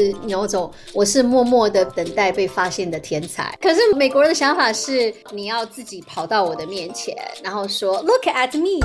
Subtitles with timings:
[0.00, 3.54] 是牛总，我是默默的等待被发现的天才。
[3.60, 7.14] 可是美国人的想法是，你要自己跑到我的面前，
[7.44, 8.80] 然后说 “Look at me”。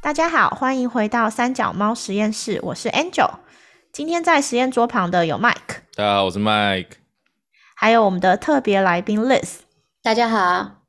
[0.00, 3.32] 大家好，欢迎回到三脚猫实验室，我是 Angel。
[3.92, 6.86] 今天在实验桌旁的有 Mike，大家好，我是 Mike，
[7.76, 9.58] 还有我们的特别来宾 Liz。
[10.04, 10.82] 大家好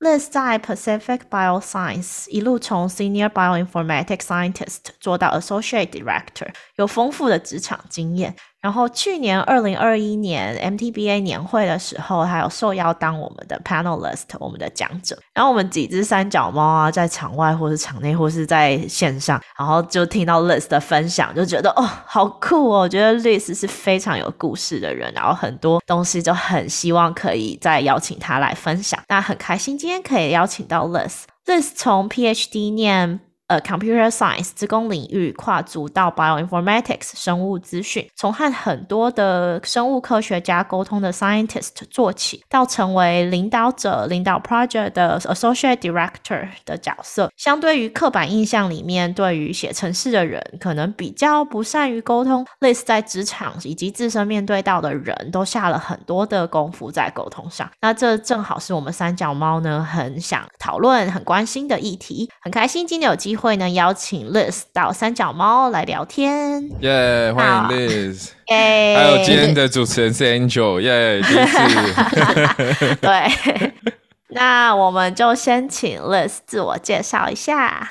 [0.00, 8.36] ，Liz 在 Pacific Bioscience 一路从 Senior Bioinformatics Scientist 做到 Associate Director，有丰富的职场经验。
[8.60, 15.16] 然后去年二零二一年 MTBA 年会的时候，还有受邀当我们的 panelist，我们的讲者。
[15.32, 22.80] 然后我们几只三脚猫啊，在场外或是场内或是在线上，然后就听到 Liz 的分享，就觉得哦，好酷哦！
[22.80, 29.00] 我觉得 Liz 是非常有故事的人，然后很多东西就很希望可以再邀请他来分享。
[29.08, 31.22] 那很开心今天可以邀请到 Liz。
[31.46, 33.20] Liz 从 PhD 念。
[33.48, 47.32] 呃，computer science 自工领域跨足到 bioinformatics 生物资讯，从和很多的生物科学家沟通的 scientist 做起，到成为领导者、领导 project 的 associate director 的角色。
[47.38, 57.66] 相对于刻板印象里面，对于写程式的人可能比较不善于沟通，类似在职场以及自身面对到的人都下了很多的功夫在沟通上。
[57.80, 62.28] 那这正好是我们三脚猫呢很想讨论、很关心的议题。
[62.42, 63.58] 很开心今天有机会。
[63.58, 73.72] 呢邀请 Liz 到三脚猫来聊天，耶，欢迎 Liz， 耶，还有今天的主持人是 Angel，耶，第一次， 对，
[74.30, 77.90] 那我们就先请 Liz 自我介绍一下。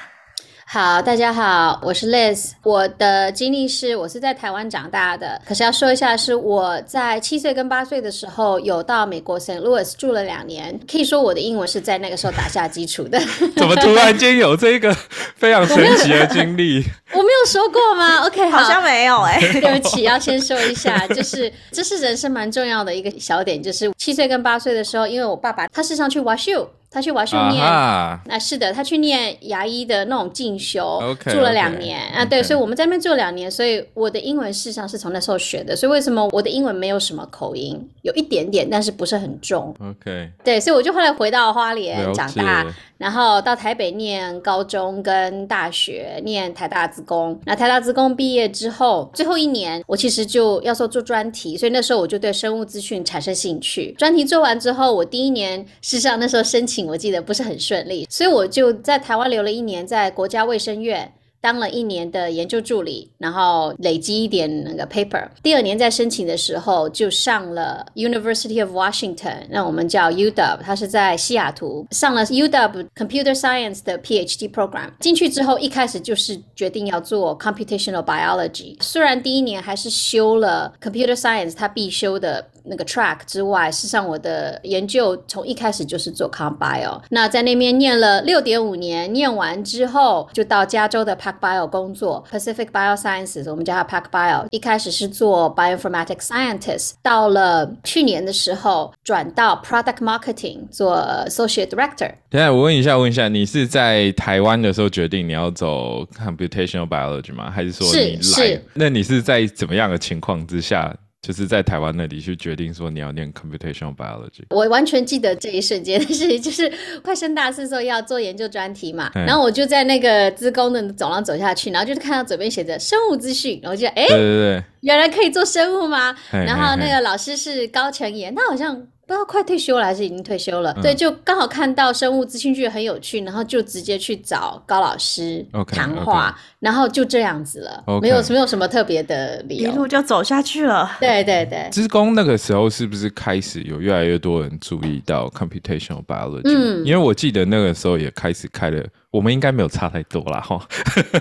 [0.70, 2.52] 好，大家好，我是 Liz。
[2.62, 5.42] 我的经历是，我是在台湾长大的。
[5.46, 9.62] 可是要说一下，是我在七岁跟八岁的时候，有到美国 St.
[9.62, 10.78] Louis 住了两年。
[10.86, 13.18] 可以说我的英文是在那个时候打下基础的。
[13.56, 14.94] 怎么突然间有这个
[15.38, 16.84] 非常神奇的经历？
[17.16, 19.40] 我没有说过吗？OK，好像没有哎。
[19.62, 26.68] 对不起，要先说一下，就是这是人生蛮重要的一个小点，就是七岁跟八岁的时候，因为我爸爸他是上去 wash you。
[26.90, 32.00] 他去华修念，啊是的，他去念牙医的那种进修，住了两年。
[32.14, 42.66] 啊，对，所以我们在那边住了两年，所以我的英文事实上是从那时候学的，所以为什么我的英文没有什么口音，有一点点，但是不是很重，OK，对，所以我就后来回到花莲长大。
[42.98, 47.40] 然后到台北念高中跟大学，念台大资工。
[47.46, 53.94] 那台大资工毕业之后，最后一年我其实就要说做专题，所以那时候我就对生物资讯产生兴趣。
[53.98, 61.14] 专题做完之后，我第一年事实上那时候申请我记得不是很顺利，所以我就在台湾留了一年，在国家卫生院。
[61.40, 65.28] 当了一年的研究助理，然后累积一点那个 paper。
[65.42, 74.92] 第二年在申请的时候就上了 University of Washington，那我们叫 UW，它是在西雅图上了 UW Computer Science 的 PhD program。
[75.00, 78.76] 进去之后一开始就是决定要做 Computational Biology。
[78.82, 82.48] 虽然第一年还是修了 Computer Science 它必修的。
[82.70, 87.02] 那个 track 之外，事实上我的研究从一开始就是做 comp bio。
[87.10, 94.46] 那在那边念了六点五年，念完之后就到加州的 Pac Bio 工作，Pacific Biosciences，我们叫它 Pac Bio。
[94.52, 100.98] 一开始是做 bioinformatics scientist，到了去年的时候转到 product marketing 做
[101.28, 102.12] associate director。
[102.30, 107.50] 等下我问一下，问一下，你是在台湾的时候决定你要走 computational biology 吗？
[107.50, 108.62] 还是说你来？
[108.74, 110.94] 那你是在怎么样的情况之下？
[111.28, 116.72] 就是在台湾那里去决定说你要念 computational biology，我完全记得这一瞬间的事情，就是
[117.04, 126.16] 快升大四的时候要做研究专题嘛，然后我就在那个资工的走廊走下去，然后就是看到左边写着生物资讯，然后就哎，对对对，原来可以做生物吗？
[126.32, 128.88] 然后那个老师是高成岩，他好像。
[129.08, 130.74] 不知道快退休了还是已经退休了？
[130.82, 140.92] 对，就刚好看到生物资讯剧很有趣，然后就直接去找高老师谈话，然后就这样子了，没有没有什么特别的理由，一路就走下去了。
[141.00, 146.42] 对对对，职工那个时候是不是开始有越来越多人注意到 computational biology？
[146.44, 148.84] 嗯，因为我记得那个时候也开始开了。
[149.12, 150.62] 我们应该没有差太多啦，哈。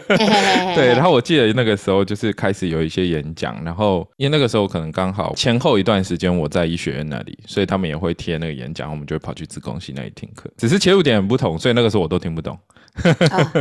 [0.75, 10.51] 对，然后我记得那个时候就是开始有一些演讲，然后因为那个时候可能刚好前后一段时间我在医学院那里，所以他们也会贴那个演讲，我们就会跑去自贡系那里听课。
[10.57, 12.59] 只是切入点很不同，所以那个时候我都听不懂。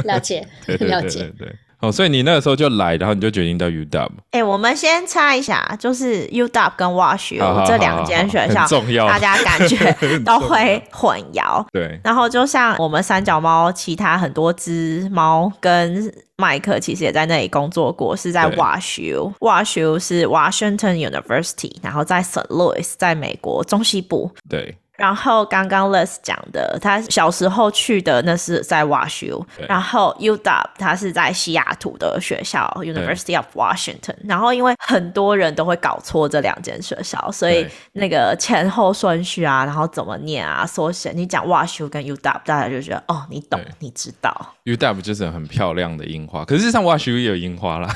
[0.05, 0.47] 了解，
[0.79, 1.53] 了解，对。
[1.85, 4.09] 哦，所以你那个时候就来，然后你就决定到 UW。
[4.31, 9.91] 哎，我们先猜一下，就是 UW 跟 WashU 这两间学校，重要，大家感觉
[10.25, 11.65] 都会混淆。
[11.71, 11.99] 对。
[12.03, 19.33] 然后就像我们三脚猫，其他很多只猫跟麦克其实也在那里工作过，是在 WashU。
[19.39, 22.47] WashU 是 Washington University，然后在 St.
[22.47, 24.31] Louis，在美国中西部。
[24.49, 24.75] 对。
[24.97, 34.15] 然后刚刚 Les 讲的，他小时候去的那是在 WashU，然后 UW 他是在西雅图的学校 University of Washington。
[34.23, 44.33] 然后因为很多人都会搞错这两间学校，所以那个前后顺序啊，然后怎么念啊，缩写，你讲 WashU 跟 UW，大家就觉得哦，你懂，你知道。
[44.65, 47.87] UW 就是很漂亮的樱花，可是实际上 WashU 也有樱花啦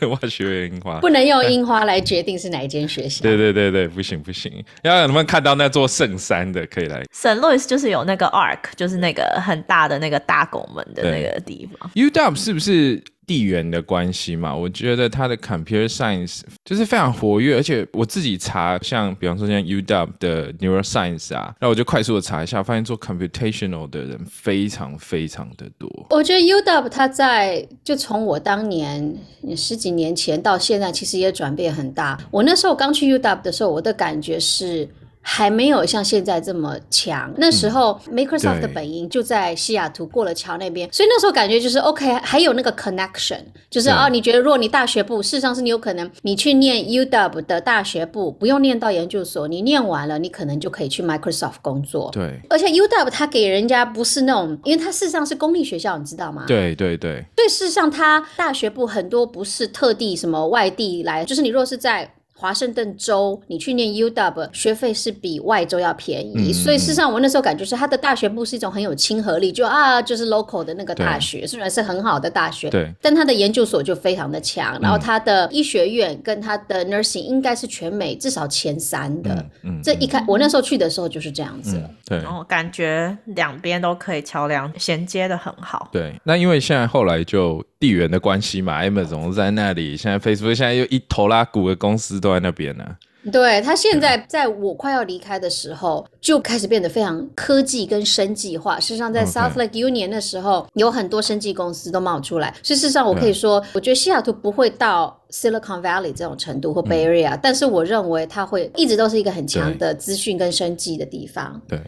[0.00, 3.22] w a s h u 有樱花，不能用樱花来决定是哪一间学校。
[3.22, 7.02] 对对对对，不行不行，要能不能看到那座圣山的可以来。
[7.12, 11.90] 圣路易斯就是有那个 Arc，就是那个很大的那个大拱门的那个地方。
[11.94, 13.02] UW 是不是？
[13.26, 25.88] 地缘的关系嘛，我觉得它的 computer science 就是非常活跃，而且我自己查，像比方说像 UW 的 neuroscience 啊，那我就快速的查一下，发现做 computational 的人非常非常的多。
[26.10, 29.16] 我觉得 UW 它在就从我当年
[29.56, 32.18] 十几年前到现在，其实也转变很大。
[32.32, 34.88] 我那时候刚去 UW 的时候，我的感觉是。
[35.22, 37.32] 还没有像现在这么强。
[37.36, 52.10] 那时候，Microsoft 的本营就在西雅图过了桥那边，所以那时候感觉就是 OK，还有那个 connection，就是哦，你觉得如果你大学部，事实上是你有可能你去念 UW 的大学部，不用念到研究所，你念完了，你可能就可以去 Microsoft 工作。
[52.12, 56.44] 对，而且 UW 它给人家不是那种，因为它事实上是公立学校，你知道吗？
[56.46, 57.24] 对对对。
[57.36, 62.14] 对，事实上它大学部很多不是特地什么外地来，就是你若是在。
[62.40, 87.62] 华盛顿州，你去念 UW，学费是比外州要便宜，所以事实上我那时候感觉是他的大学部是一种很有亲和力，就啊就是 local 的那个大学，虽然是很好的大学，对，但他的研究所就非常的强，然后他的医学院跟他的 nursing 应该是全美至少前三的，嗯，这一开我那时候去的时候就是这样子，对，然后感觉两边都可以桥梁衔接的很好，对，那因为现在后来就。
[87.80, 92.84] 地缘的关系嘛，Amazon 在那里，现在 Facebook 现在又一头拉股的公司都在那边呢。
[93.30, 98.80] 对他现在在我快要离开的时候，就开始变得非常科技跟生计化。
[98.80, 102.54] 事实上，在 South Lake Union 的时候，有很多生计公司都冒出来。
[102.62, 111.60] 事实上，我可以说，我觉得西雅图不会到 Silicon Valley 这种程度或 Bay Area，但是我认为它会一直都是一个很强的资讯跟生计的地方。
[111.68, 111.78] 对。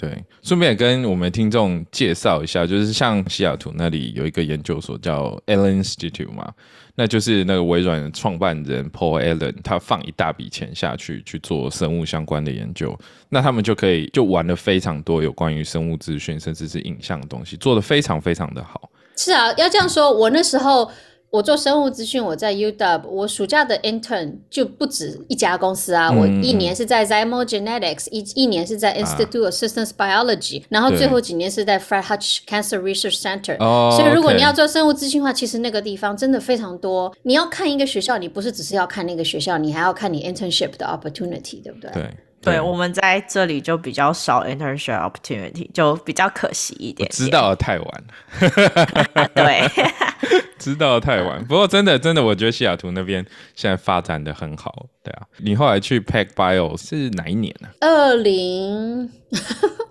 [0.00, 6.50] 对，顺便也跟我们听众介绍一下，就是像西雅图那里有一个研究所叫 Allen Institute 嘛，
[6.94, 12.98] 那就是那个微软的创办人 Paul Allen，他放一大笔钱下去去做生物相关的研究，
[13.28, 18.90] 那他们就可以就玩了非常多有关于生物资讯，甚至是影像的东西，做的非常非常的好。
[19.18, 20.90] 是啊，要这样说，我那时候。
[21.30, 33.56] 我做生物资讯，我在 UW，我暑假的 intern 就不止一家公司啊，我一年是在 Zymogenetics，一一年是在 Institute of Systems Biology，然后最后几年是在 Fred Hutch Cancer Research Center。
[33.60, 33.96] 哦。
[33.96, 37.14] 所以如果你要做生物资讯的话，其实那个地方真的非常多。
[37.22, 41.90] 你要看一个学校，你不是只是要看那个学校，你还要看你 internship 的 opportunity，对不对？
[41.92, 42.10] 对。
[42.42, 47.08] 对，我们在这里就比较少 internship opportunity，就比较可惜一点。
[47.10, 48.04] 知道的太晚。
[49.34, 49.68] 对。
[50.60, 53.24] 知道太晚，不过真的真的，我觉得西雅图那边
[53.56, 55.22] 现在发展的很好，对啊。
[55.38, 57.68] 你后来去 Pack Bio 是哪一年呢？
[57.80, 59.10] 二零，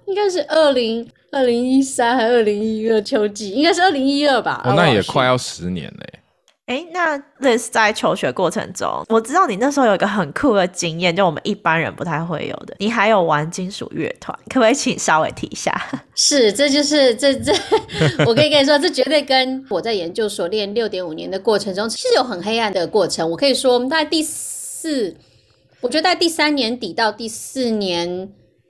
[0.05, 3.49] 应该是二零二零一三还是二零一二秋季？
[3.49, 4.61] 应该是二零一二吧。
[4.63, 6.05] 哦，那也快要十年了。
[6.69, 15.75] 哎，那 Liz 在求学过程中，我知道你那时候有一个很酷的经验，就我们一般人不太会有的，你还有玩金属乐团，可不可以请稍微提一下？
[16.13, 17.51] 是，这就是这这，
[18.23, 23.27] 我可以跟你说，这绝对跟我在研究所练六点五年的过程中，是有很黑暗的过程。
[23.31, 25.17] 我可以说，我们大概第四，
[25.81, 28.29] 我觉得在第三年底到第四年。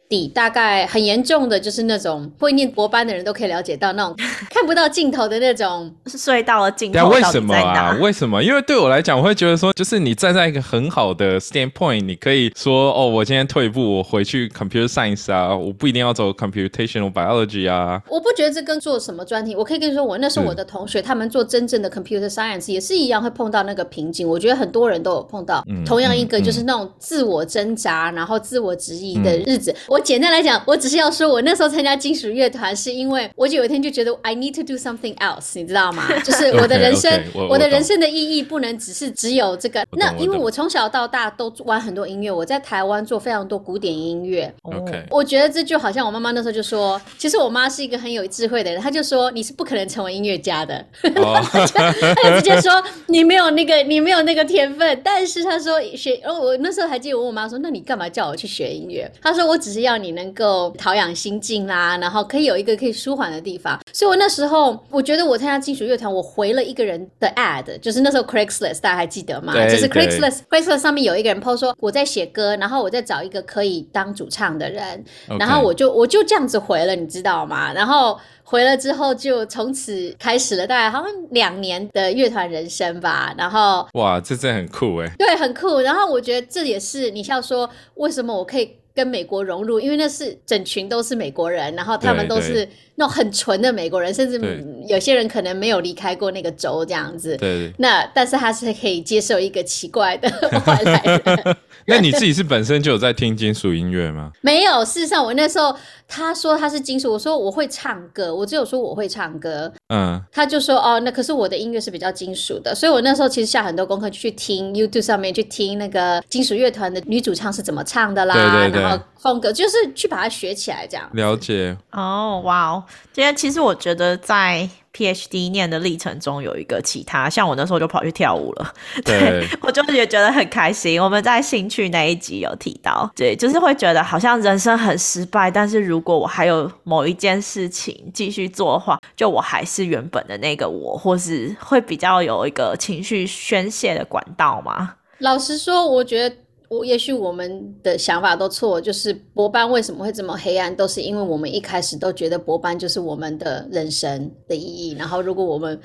[0.10, 4.16] 底大概很严重的就是那种会念博班的人都可以了解到那种
[4.50, 7.08] 看不到尽头的那种隧道的尽头。
[7.10, 7.96] 为什么啊？
[8.02, 8.44] 为什么？
[8.44, 18.02] 因为对我来讲，我会觉得说，就是你站在一个很好的 standpoint，你可以说哦，我今天退步，我回去 computer science 啊，我不一定要走 computational biology 啊。
[18.10, 19.56] 我不觉得这跟做什么专题。
[19.56, 24.28] 我可以跟你说，我那时候我的同学他们做真正的 computer science 也是一样会碰到那个瓶颈。
[24.28, 29.72] 我觉得很多人都有碰到同样一个就是那种自我挣扎，然后自我质疑的日子。
[29.88, 29.99] 我。
[30.02, 36.08] 简单来讲，我只是要说，我那时候参加金属乐团，是因为我就有一天就觉得 I need to do something else，你知道吗？
[36.24, 37.12] 就是我的人生，
[37.50, 39.86] 我的人生的意义不能只是只有这个。
[39.92, 44.52] 那因为我从小到大都玩很多音乐，我在台湾做非常多古典音乐。
[44.64, 55.02] OK，我觉得这就好像我妈妈那时候就说，其实我妈是一个很有智慧的人，她就说你是不可能成为音乐家的， 她就直接说你没有那个你没有那个天分。
[55.04, 59.10] 但是她说学，然后我那时候还记得我问我妈说，那你干嘛叫我去学音乐？
[59.22, 59.89] 她说我只是要。
[59.90, 63.80] 要你能够陶养心境啦，然后可以有一个可以舒缓的地方。
[63.92, 69.54] 所以我那时候我觉得我参加金属乐团，我回了一个人的 ad，就是那时候 Craigslist 大家还记得吗？
[69.68, 75.04] 就是 Craigslist，Craigslist 上面有一个人 post 说我在写歌，然后我在找一个可以当主唱的人，
[75.40, 77.74] 然后我就我就这样子回了，你知道吗？
[77.74, 78.20] 然后。
[78.42, 83.32] 回了之后，就从此开始了，大概好像两年的乐团人生吧。
[83.38, 85.12] 然后，哇，这真的很酷哎！
[85.20, 85.82] 对，很酷。
[85.82, 92.68] 然后我觉得这也是你像说为什么我可以跟美国融入，因为那是整群都是美国人，然后他们都是
[93.00, 94.38] 那种很纯的美国人，甚至
[94.86, 97.38] 有些人可能没有离开过那个州这样子。
[97.38, 97.74] 对。
[97.78, 100.30] 那但是他是可以接受一个奇怪的
[100.68, 101.58] 外来人。
[101.88, 104.32] 那你自己是本身就有在听金属音乐吗？
[104.42, 105.74] 没有，事实上我那时候
[106.08, 109.72] 他说他是金属，我说我会唱歌，我只有说我会唱歌。
[109.88, 118.36] 嗯，他就说哦，那可是我的音乐是比较金属的，所以我那时候其实下很多功课去听 YouTube 上面去听那个金属乐团的女主唱是怎么唱的啦，
[118.72, 121.10] 然后风格就是去把它学起来这样。
[121.14, 122.84] 了解哦，哇哦，
[123.14, 124.70] 今天其实我觉得在。
[124.92, 128.74] PhD 念的历程中有一个其他，像我那时候就跑去跳舞了，
[129.06, 131.02] 对我就也觉得很开心。
[131.02, 144.96] 我们在兴趣那一集有提到，对，就是会觉得好像人生很失败，但是如果我还有某一件事情继续做的话，就我还是原本的那个我，或是会比较有一个情绪宣泄的管道嘛。
[145.20, 146.36] 老实说，我觉得。
[146.70, 154.96] 我也许我们的想法都错，就是博班为什么会这么黑暗，都是因为我们一开始都觉得博班就是我们的人生的意义。
[154.98, 155.80] 然后如果我们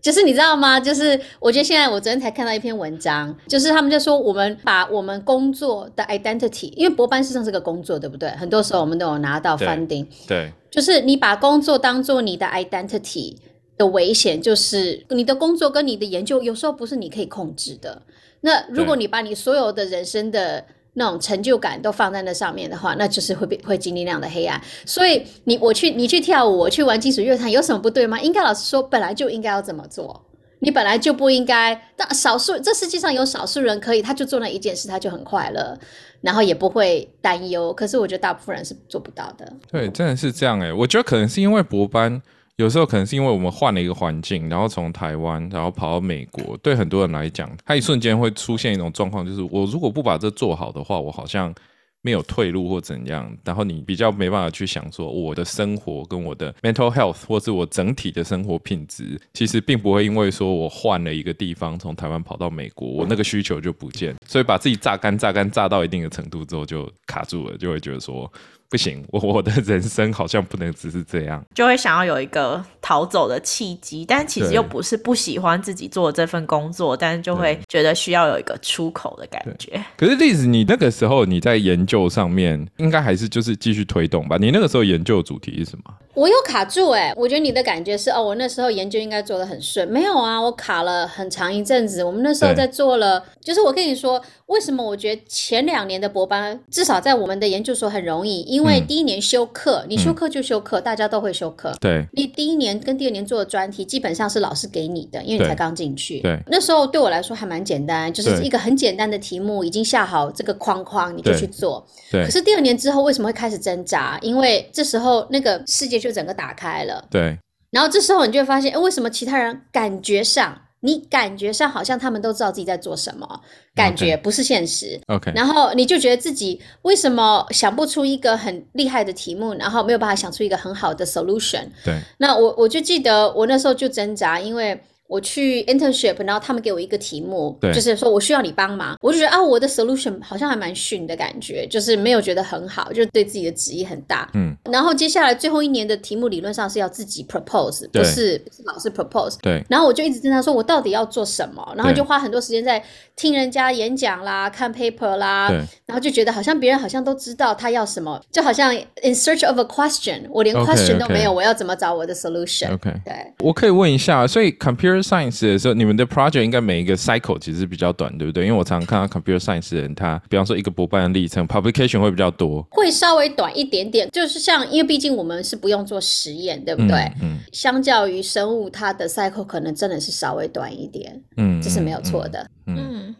[0.00, 0.78] 就是你知道吗？
[0.78, 8.28] 就是我觉得现在我昨天才看到一篇文章，就是他们就说我们把我们工作的 identity，因为博班实际上是个工作，对不对？
[8.30, 13.34] 很多时候我们都有拿到 funding，对，就是你把工作当做你的 identity
[13.76, 18.00] 的危险，就是你的工作跟你的研究有时候不是你可以控制的。
[18.40, 20.64] 那如果你把你所有的人生的
[20.94, 24.60] 那种成就感都放在那上面的话，那就是会被会经历那样的黑暗。
[24.84, 28.20] 所以你我去你去跳舞，我去玩金属乐团，有什么不对吗？
[28.20, 30.24] 应该老师说本来就应该要这么做，
[30.60, 31.80] 你本来就不应该。
[31.96, 35.78] 但少数这世界上有少数人可以，他就做那一件事，他就很快乐，
[36.20, 37.72] 然后也不会担忧。
[37.72, 39.52] 可是我觉得大部分人是做不到的。
[39.70, 40.72] 对，真的是这样哎。
[40.72, 42.22] 我觉得可能是因为博班。
[42.58, 51.54] 有时候可能是因为我们换了一个环境，然后从台湾，然后跑到美国，对很多人来讲，他一瞬间会出现一种状况，就是我如果不把这做好的话，我好像
[52.02, 53.32] 没有退路或怎样。
[53.44, 64.16] 然后你比较没办法去想说，我的生活跟我的 mental health 或是我整体的生活品质，其实并不会因为说我换了一个地方，从台湾跑到美国，我那个需求就不见。
[64.26, 68.28] 所以把自己榨干、榨干、榨到一定的程度之后，就卡住了，就会觉得说。
[68.70, 79.82] 不行，我 我的人生好像不能只是这样，就会想要有一个逃走的契机，但其实又不是不喜欢自己做这份工作，但是就会觉得需要有一个出口的感觉。
[79.96, 84.36] 可是例子，你那个时候你在研究上面，应该还是就是继续推动吧？
[84.38, 85.94] 你那个时候研究主题是什么？
[86.14, 92.02] 我有卡住哎，我觉得你的感觉是哦，我那时候研究应该做的很顺，没有啊，我卡了很长一阵子。
[92.02, 101.72] 我们那时候在做了，就是我跟你说，为什么我觉得前两年的博班，至少在我们的研究所很容易，因为第一年修课，你修课就修课，大家都会修课。
[101.80, 106.20] 对，你第一年跟第二年做的专题，基本上是老师给你的，因为你才刚进去。
[106.20, 111.86] 对，那时候对我来说还蛮简单，就是一个很简单的题目，已经下好这个框框，你就去做。
[112.10, 112.24] 对。
[112.24, 114.18] 可是第二年之后为什么会开始挣扎？
[114.22, 117.04] 因为这时候那个世界就整个打开了。
[117.10, 117.38] 对，
[117.70, 123.40] 然后这时候你就会发现，哎，为什么其他人感觉上，你感觉上好像他们都知道自己在做什么，
[123.74, 125.00] 感觉不是现实。
[125.06, 131.66] OK，然后你就觉得自己为什么想不出一个很厉害的题目，然后没有办法想出一个很好的 solution。
[131.84, 134.80] 对，那我我就记得我那时候就挣扎，因为。
[135.08, 144.30] 我去 internship，然后他们给我一个题目，就是说我需要你帮忙，我就觉得啊，我的 solution 好像还蛮逊的感觉，就是没有觉得很好，就是对自己的旨意很大。
[144.34, 149.36] 嗯，然后接下来最后一年的题目理论上是要自己 propose，不是不是老师 propose。
[149.40, 149.64] 对。
[149.68, 151.74] 然后我就一直跟他说，我到底要做什么？
[151.74, 152.82] 然后就花很多时间在
[153.16, 155.48] 听人家演讲啦，看 paper 啦，
[155.86, 163.14] 然后就觉得好像别人好像都知道他要什么，就好像 in search of a question，我连 question 都没有，我要怎么找我的 solution？OK，对。
[163.40, 168.46] 我可以问一下，所以 computer Science 的时候，你们的 project 应该每一个 cycle 其实比较短，对不对？
[168.46, 174.08] 因为我常常看到 Computer Science 的人，他比方说一个博班的历程，publication 会比较多，会稍微短一点点。
[174.10, 177.10] 就是像，因为毕竟我们是不用做实验，对不对？
[177.22, 177.38] 嗯。
[177.52, 181.20] 相较于生物，它的 cycle 可能真的是稍微短一点。
[181.36, 182.40] 嗯，这是没有错的。
[182.40, 182.48] 嗯。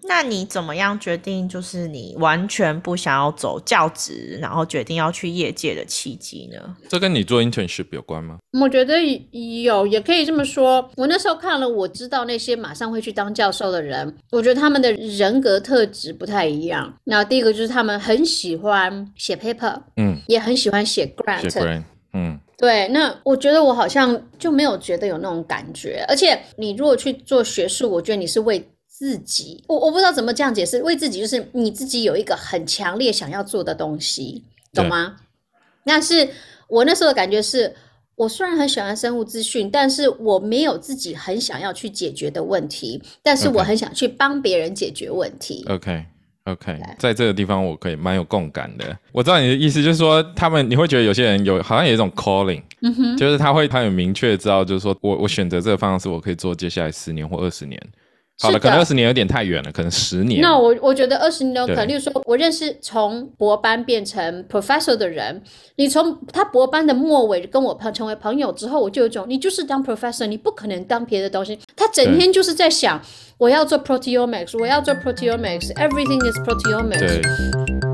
[0.02, 6.76] 那你怎么样决定就是你完全不想要走教职，然后决定要去业界的契机呢？
[6.88, 8.38] 这跟你做 internship 有关吗？
[8.60, 8.96] 我觉得
[9.62, 10.90] 有，也可以这么说。
[10.96, 16.92] 我那时候看了，我知道那些马上会去当教授的人，我觉得他们的人格特质不太一样。
[17.04, 22.38] 那第一个就是他们很喜欢写 paper，嗯，也很喜欢写 grant，嗯。
[22.56, 34.42] 对，那我觉得我好像就没有觉得有那种感觉，而且你如果去做学术，我觉得你是为自己，我我不知道怎么这样解释，为自己就是你自己有一个很强烈想要做的东西，
[34.74, 35.18] 懂吗？
[35.84, 36.28] 那是
[36.66, 37.76] 我那时候的感觉是，
[38.16, 45.64] 我虽然很喜欢生物资讯，但是我没有自己很想要去解决的问题，但是我很想去帮别人解决问题。
[45.68, 46.04] OK。
[46.44, 48.98] OK，在这个地方我可以蛮有共感的。
[49.12, 57.78] 我知道你的意思，就是说他们你会觉得有些人有好像有一种 calling，嗯哼，就是他会他有明确知道，就是说我我选择这个方向是我可以做接下来十年或二十年。
[58.40, 60.40] 好了，可能二十年有点太远了，可能十年。
[60.40, 65.42] 那我我觉得二十年可能，例如说我认识从博班变成 professor 的人，
[65.76, 71.58] 你从他博班的末尾跟我朋成为朋友之后，我就有种你就是当 professor，你不可能当别的东西。
[71.74, 73.00] 他整天就是在想。
[73.38, 77.87] 我要做 proteomics，我要做 proteomics，everything is proteomics。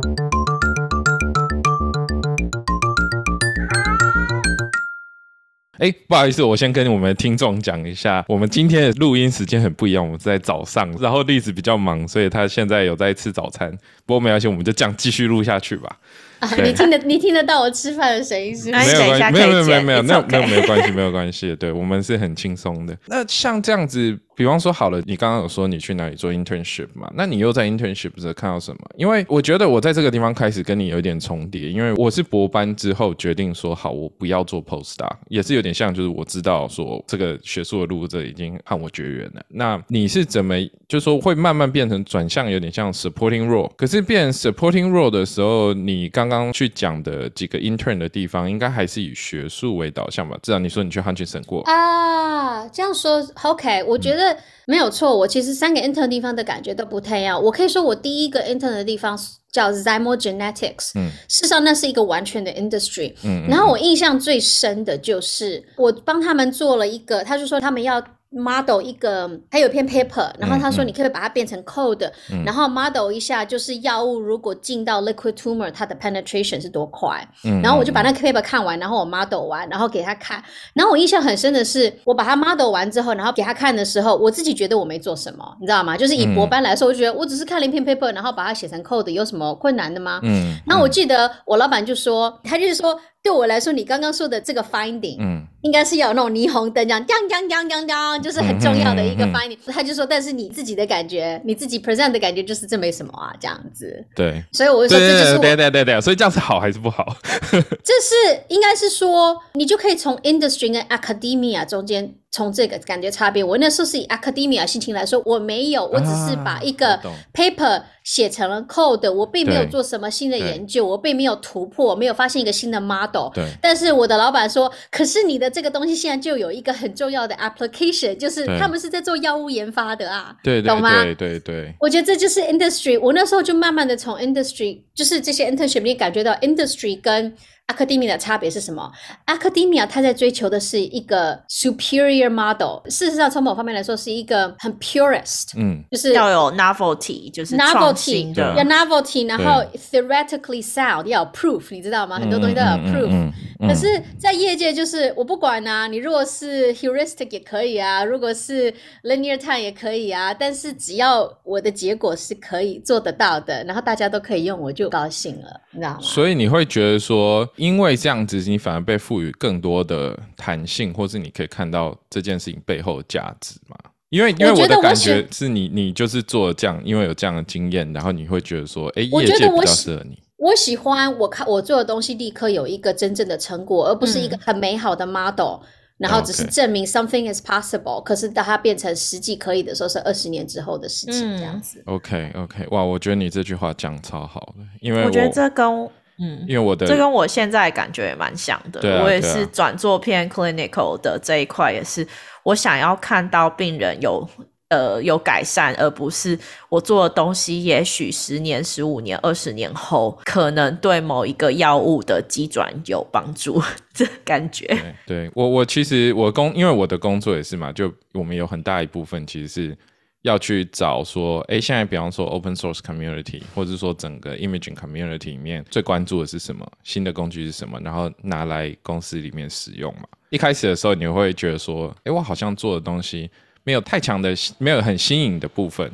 [5.79, 13.71] 哎，不好意思，我先跟我们的听众讲一下，我们今天的录音时间很不一样，我们是在早上，然后栗子比较忙，所以他现在有在吃早餐。
[14.07, 15.97] 不过没关系，我们就这样继续录下去吧。
[16.63, 18.71] 你听得你听得到我吃饭的声音是？
[18.71, 21.57] 没有关系，没有没有没有没有没有没有没有关系，没有关系。
[21.57, 22.97] 对我们是很轻松的。
[23.07, 24.19] 那像这样子。
[24.35, 27.11] 比方说好了，你刚刚有说你去哪里做 internship 嘛？
[27.15, 28.81] 那你又在 internship 这看到什么？
[28.97, 39.43] 因为我觉得我在这个地方开始跟你有点重叠，因为我是博班之后决定说好，我不要做 postdoc，也是有点像，就是我知道说这个学术的路这已经和我绝缘了。
[39.49, 40.57] 那你是怎么，
[40.89, 43.71] 就说会慢慢变成转向，有点像 supporting role？
[43.77, 50.37] 可是变 supporting role 的时候，你刚刚去讲的几个 intern 的地方，应该还是以学术为导向吧？
[50.43, 54.24] 至少你说你去 hunting 过啊，这样说 OK，我觉得。
[54.67, 57.43] 没有错，我其实三个 intern 地方的感觉都不太一样。
[57.43, 59.19] 我可以说，我第一个 intern 的地方
[59.51, 68.03] 叫 Zymogenetics，嗯，事实上那是一个完全的 industry，嗯，然后我印象最深的就是我帮他们做了一个，他就说他们要。
[68.35, 72.11] Model 一个，还有一篇 paper，然后他说你可以把它变成 code，
[72.45, 77.27] 然后 model 一下，就是药物如果进到 liquid tumor，它的 penetration 是多快。
[77.63, 80.43] 然后我就把那个 paper 看完，然后我 model 完，然后给他看。
[80.75, 85.97] 然后我印象很深的是，我把它 model 完之后，然后给他看的时候，我自己觉得我没做什么，你知道吗？
[85.97, 90.21] 就是以博班来说，我觉得我只是看了一篇 paper，然后把它写成 code，有什么困难的吗？
[90.23, 90.57] 嗯。
[90.67, 92.99] 那我记得我老板就说，他就是说。
[93.25, 99.57] 对我来说，你刚刚说的这个 finding，嗯，应该是有那种霓虹灯这样，当当当当当，就是很重要的一个 finding。
[99.73, 104.05] 他就说，但是你自己的感觉，你自己 present 的感觉就是这没什么啊，这样子。
[104.15, 107.17] 对，所以我就说，这就是对对对对，所以这样是好还是不好？
[107.51, 108.15] 这是
[108.49, 112.17] 应该是说，你就可以从 industry 跟 academia 中间。
[112.35, 116.99] 从这个感觉差别，我那时候是以 academia 心情来说，我没有，我只是把一个
[117.33, 123.31] paper 写成了 code，我并没有做什么新的研究，我并没有突破，没有发现一个新的 model。
[123.33, 123.45] 对。
[123.63, 131.05] 但是我的老板说，可是你的这个东西现在就有一个很重要的 application，就是他们是在做药物研发的啊，对，懂吗？
[131.05, 131.73] 对对对。
[131.79, 132.99] 我觉得这就是 industry。
[132.99, 137.33] 我那时候就慢慢的从 industry，就是这些 internship 里感觉到 industry 跟
[137.69, 138.91] academia 的差别是什么
[139.27, 152.19] ？academia 它在追求的是一个 superior model，事实上从某方面来说是一个很 purest，嗯，就是要有 novelty，就是 novelty，要 novelty，然后 theoretically sound，要有 proof，你知道吗？
[152.19, 153.33] 很多东西都有 proof。
[153.61, 153.87] 可是，
[154.19, 158.71] 在业界就是我不管啊，你如果是 heuristic 也可以啊，如果是
[159.05, 165.99] linear time 也可以啊，但是只要我的结果是可以做得到的，然后大家都可以用，我就高兴了，你知道吗？
[166.03, 173.77] 所以你会觉得说，因为这样子，你反而被赋予更多的弹性，或是你可以看到这件事情背后的价值嘛？
[174.11, 180.19] 因为因为我的感觉是你，你就是做这样，因为有这样的经验，然后你会觉得说，哎，业界比较适合你。
[180.37, 185.61] 我喜欢我看我做的东西立刻有一个真正的成果，而不是一个很美好的 model，
[185.97, 188.03] 然后只是证明 something is possible。
[188.05, 191.83] 可是当它变成实际可以的时候，是二十年之后的事情，这样子。
[191.87, 195.89] OK OK，哇，我觉得你这句话讲超好的，因为我觉得这跟
[196.19, 199.03] 嗯，因为我的这跟我现在感觉也蛮像的。
[199.03, 202.07] 我也是转做偏 clinical 的这一块，也是
[202.43, 204.29] 我想要看到病人有。
[204.71, 206.37] 呃，有改善，而不是
[206.69, 214.67] 我做的东西，也许十年、十五年、二十年后，可能对某一个药物的机转有帮助，这感觉。
[215.07, 219.79] 对我，我其实我工，因为我的工作也是嘛，就我们有很大一部分其实是
[220.25, 226.67] 要去找说，哎，现在比方说 open source community，或者说整个 imaging community 里面最关注的是什么？
[226.83, 227.79] 新的工具是什么？
[227.81, 230.05] 然后拿来公司里面使用嘛。
[230.31, 233.31] 一开始的时候，你会觉得说，哎，我好像做的东西
[233.65, 235.93] 没有太强的，没有很新颖的部分。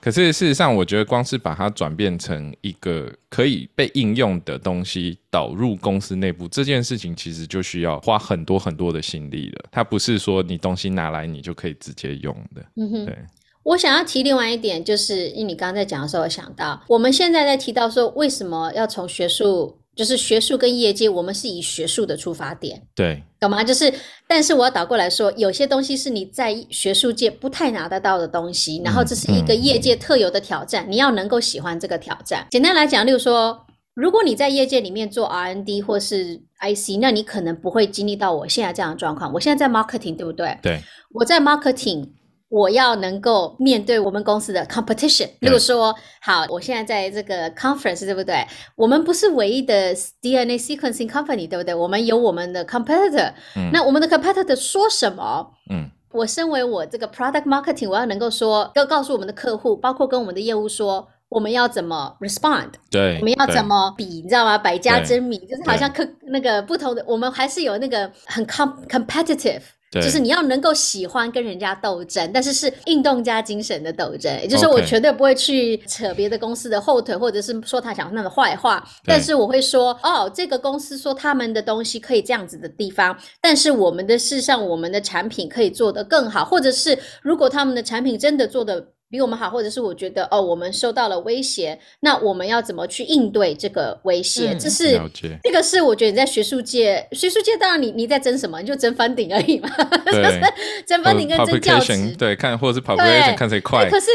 [0.00, 9.64] 可是事实上，我觉得光是把它转变成一个可以被应用的东西，导入公司内部这件事情，其实就需要花很多很多的心力了。
[9.72, 12.64] 它不是说你东西拿来你就可以直接用的。
[12.76, 13.18] 嗯哼，对。
[13.66, 19.78] 我想要提另外一点，就是因为你刚刚在讲的时候，我想到我们现在在提到说，为什么要从学术？
[19.96, 23.64] 就是学术跟业界，我们是以学术的出发点，对，懂吗？
[23.64, 23.90] 就是，
[24.28, 32.46] 但是我要倒过来说，有些东西是你在学术界不太拿得到的东西，然后这是一个业界特有的挑战，你要能够喜欢这个挑战。
[32.50, 39.32] 简单来讲，例如说，如果你在业界里面做 R&D 或是 IC，那你可能不会经历到我现在这样的状况。
[39.32, 40.58] 我现在在 marketing，对不对？
[40.62, 40.82] 对，
[41.14, 42.10] 我在 marketing。
[42.48, 45.28] 我要能够面对我们公司的 competition。
[45.40, 48.46] 如果说好，我现在在这个 conference，对不对？
[48.76, 51.74] 我们不是唯一的 DNA sequencing company，对不对？
[51.74, 53.32] 我们有我们的 competitor。
[53.72, 55.50] 那我们的 competitor 说什么？
[55.70, 62.70] 嗯，我身为我这个 product marketing，我要能够说，要告诉我们的客户，包括跟我们的业务说，我们要怎么 respond？
[62.90, 64.04] 对，我们要怎么比？
[64.04, 64.56] 你知道吗？
[64.56, 69.62] 百家争鸣，就是好像客那个不同的，我们还是有那个很 com competitive。
[69.92, 88.95] 就是你要能够喜欢跟人家斗争，但是是运动家精神的斗争，也就是说我绝对不会去扯别的公司的后腿，或者是说他讲那个坏话，但是我会说哦，这个公司说他们的东西可以这样子的地方，但是我们的事实上我们的产品可以做得更好，或者是如果他们的产品真的做的。
[89.08, 94.56] 比我们好，或者是我觉得哦，我们受到了威胁，那我们要怎么去应对这个威胁？
[94.58, 95.00] 这是
[95.42, 99.68] 这个是我觉得你在学术界，学术界当然你你在争什么，你就争翻顶而已嘛，
[100.06, 100.40] 就是
[100.86, 103.88] 争翻顶跟争教职，对，看或者是跑 publication 看谁快。
[103.88, 104.06] 可是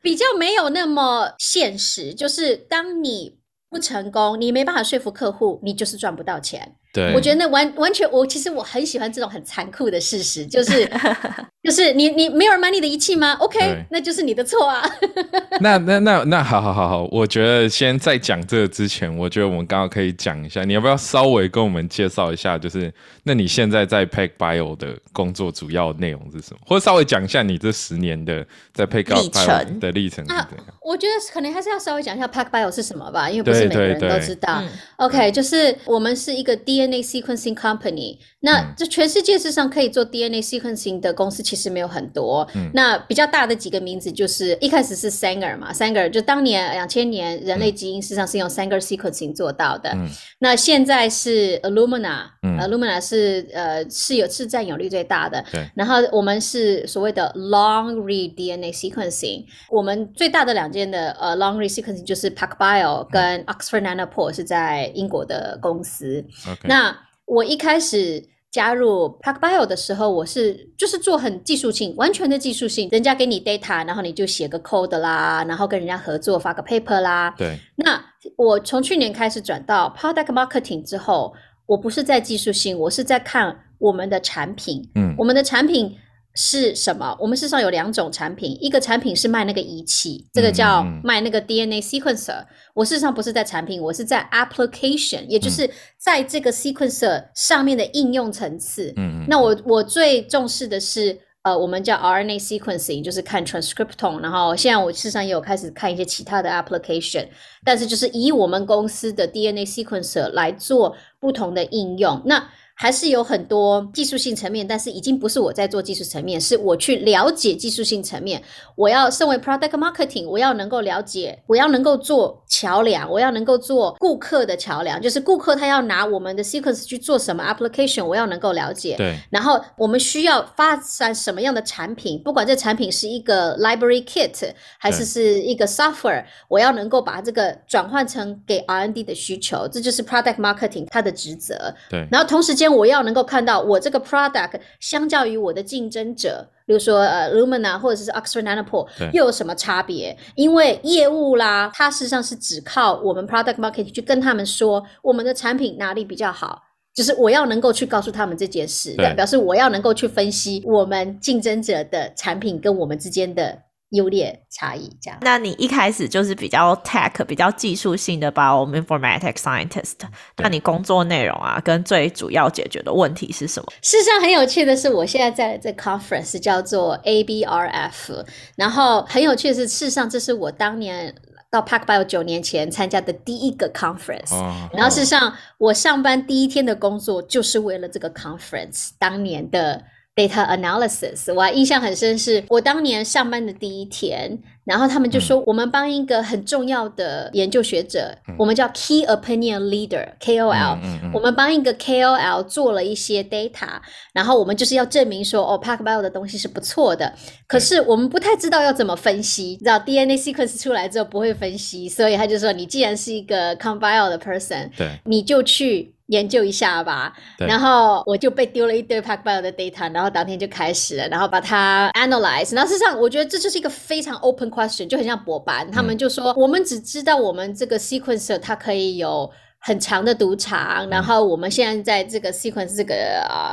[0.00, 3.36] 比较没有那么现实，就是当你
[3.68, 6.74] 不成功，你没办法说服客户，你就是赚不到钱。
[6.92, 10.90] 对，我觉得那完完全，我其实我很喜欢这种很残酷的事实，就是
[11.62, 14.82] 就是你你没有人买你的仪器吗？OK，那就是你的错啊。
[15.60, 22.92] 那那那那好好好好，我觉得先在讲这个之前，我觉得我们刚好可以讲一下，你要不要稍微跟我们介绍一下，就是
[23.24, 26.60] 那你现在在 Pack Bio 的工作主要内容是什么？
[26.66, 30.48] 或者稍微讲一下你这十年的在 Pack Bio 的历程是怎样？
[30.82, 34.62] 我觉得可能还是要稍微讲一下 Pack Bio 是什么吧，因为不是每个人都知道。
[34.96, 36.77] OK，就是我们是一个 D。
[36.78, 42.48] DNA sequencing company，那这全世界事实上可以做 DNA sequencing 的公司其实没有很多。
[42.72, 49.92] 那比较大的几个名字就是一开始是 Sanger 嘛，Sanger 就当年两千年人类基因事实上是用 Sanger sequencing 做到的。
[50.38, 55.44] 那现在是 Illumina，Illumina 是呃是有是占有率最大的。
[55.74, 66.24] 然后我们是所谓的 long read DNA sequencing，我们最大的两间的呃 long read sequencing 就是 PacBio 跟 Oxford Nanopore 是在英国的公司。
[66.68, 77.34] 那我一开始加入 PacBio 的时候，我是就是做很技术性、完全的技术性，人家给你 data，然后你就写个 code 啦，然后跟人家合作发个 paper 啦。
[77.36, 77.58] 对。
[77.76, 78.00] 那
[78.36, 81.34] 我从去年开始转到 product marketing 之后，
[81.66, 84.88] 我不是在技术性，我是在看我们的产品。
[84.94, 85.14] 嗯。
[85.18, 85.96] 我们的产品。
[86.40, 87.16] 是什么？
[87.18, 92.44] 我们事实上有两种产品，一个产品是卖那个仪器，这个叫卖那个 DNA sequencer。
[92.74, 98.94] 我事实上不是在产品，我是在 application，也就是在这个 sequencer 上面的应用层次。
[98.96, 99.26] 嗯嗯。
[99.28, 104.20] 那我我最重视的是，呃，我们叫 RNA sequencing，就是看 transcriptome。
[104.20, 107.26] 然后现在我事实上也有开始看一些其他的 application，
[107.64, 112.22] 但是就是以我们公司的 DNA sequencer 来做不同的应用。
[112.26, 112.48] 那
[112.80, 118.40] 还是有很多技术性层面，但是已经不是我在做技术层面，是我去了解技术性层面。
[118.76, 128.94] 我要身为 product marketing，我要能够了解，我要能够做桥梁，我要能够做顾客的桥梁，就是顾客他要拿我们的 sequence 去做什么 application，我要能够了解。
[128.96, 129.18] 对。
[129.30, 141.74] 然后我们需要发展什么样的产品，不管这产品是一个 library kit 还是是一个 software，我要能够把这个转换成给 R&D 的需求，这就是 product marketing 它的职责。
[141.90, 142.06] 对。
[142.12, 142.67] 然后同时间。
[142.74, 150.16] 我要能够看到我这个 product 相较于我的竞争者，比如说呃 Lumina 或者是 Oxford Nanopore 又有什么差别？
[150.34, 156.62] 因为业务啦，它事实上是只靠我们 product marketing 去跟他们说我们的产品哪里比较好，
[156.94, 163.58] 就是我要能够去告诉他们这件事，表示我要能够去分析我们竞争者的产品跟我们之间的
[163.90, 165.18] 优劣差异这样。
[165.22, 169.94] 那你一开始就是比较 tech、比较技术性的 bioinformatics scientist，
[170.36, 173.72] 那你工作内容啊，跟最主要解决的问题是什么？
[173.80, 178.24] 事实上很有趣的是，我现在在这 conference 叫做 ABRF，
[178.56, 181.14] 然后很有趣的是，事实上这是我当年
[181.50, 184.34] 到 Park Bio 九年前参加的第一个 conference，
[184.72, 189.84] 然后事实上我上班第一天的工作就是为了这个 conference，当年的。
[190.18, 200.78] Data analysis，我还印象很深，是我当年上班的第一天，然后他们就说，我们帮一个很重要的研究学者，我们叫 Key Opinion Leader（KOL），
[201.14, 203.80] 我们帮一个 KOL 做了一些 data，
[204.12, 207.14] 然后我们就是要证明说，哦，PacBio 的东西是不错的，
[207.46, 215.94] 可是我们不太知道要怎么分析，知道 DNA sequence 出来之后不会分析，所以他就说，你既然是一个 ComBio 的 person，对，你就去。
[216.08, 222.54] 研究一下吧，然后我就被丢了一堆 PacBio 的 data，然后当天就开始了，然后把它 analyze。
[222.54, 229.30] 然后事实上，我觉得这就是一个非常 open question，就很像博班，他们就说我们只知道我们这个 sequencer 它可以有。
[229.60, 232.94] 很长的赌场，然后我们现在在这个 sequence 这个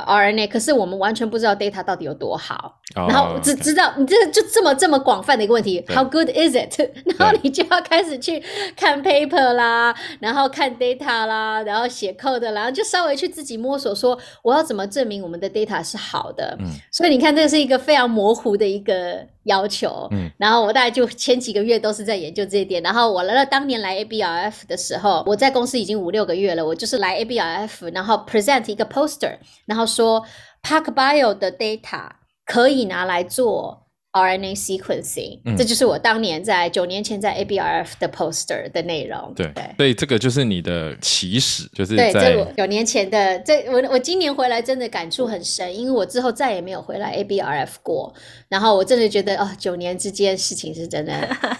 [0.07, 6.79] RNA，可是我们完全不知道 data 到底有多好，然后只知道你这就这么这么广泛的一个问题，How good is it？
[7.17, 8.41] 然后你就要开始去
[8.75, 16.55] 看 paper 啦，然后看 data 啦，然后写 code，然后就稍微去自己摸索，说我要怎么证明我们的 data 是好的。
[16.59, 19.25] 嗯，所以你看，这是一个非常模糊的一个。
[19.45, 22.81] 要求，嗯，然后我大概就前几个月都是在研究这一点。
[22.81, 26.65] 然后我来了当年来 ABRF 的时候，我在公司已经五六个月了。
[26.65, 30.25] 我就是来 ABRF，然后 present 一个 poster，然后说
[30.63, 32.09] PacBio 的 data
[32.45, 33.81] 可以拿来做。
[34.15, 39.33] RNA sequencing，这就是我当年在九年前在 ABRF 的 poster 的内容。
[39.35, 48.13] 对，所以这个就是你的起始，就是对，这九年前的这我我今年回来真的感触很深，因为我之后再也没有回来 ABRF 过。
[48.47, 51.11] 然后我真的觉得哦，九年之间事情是真的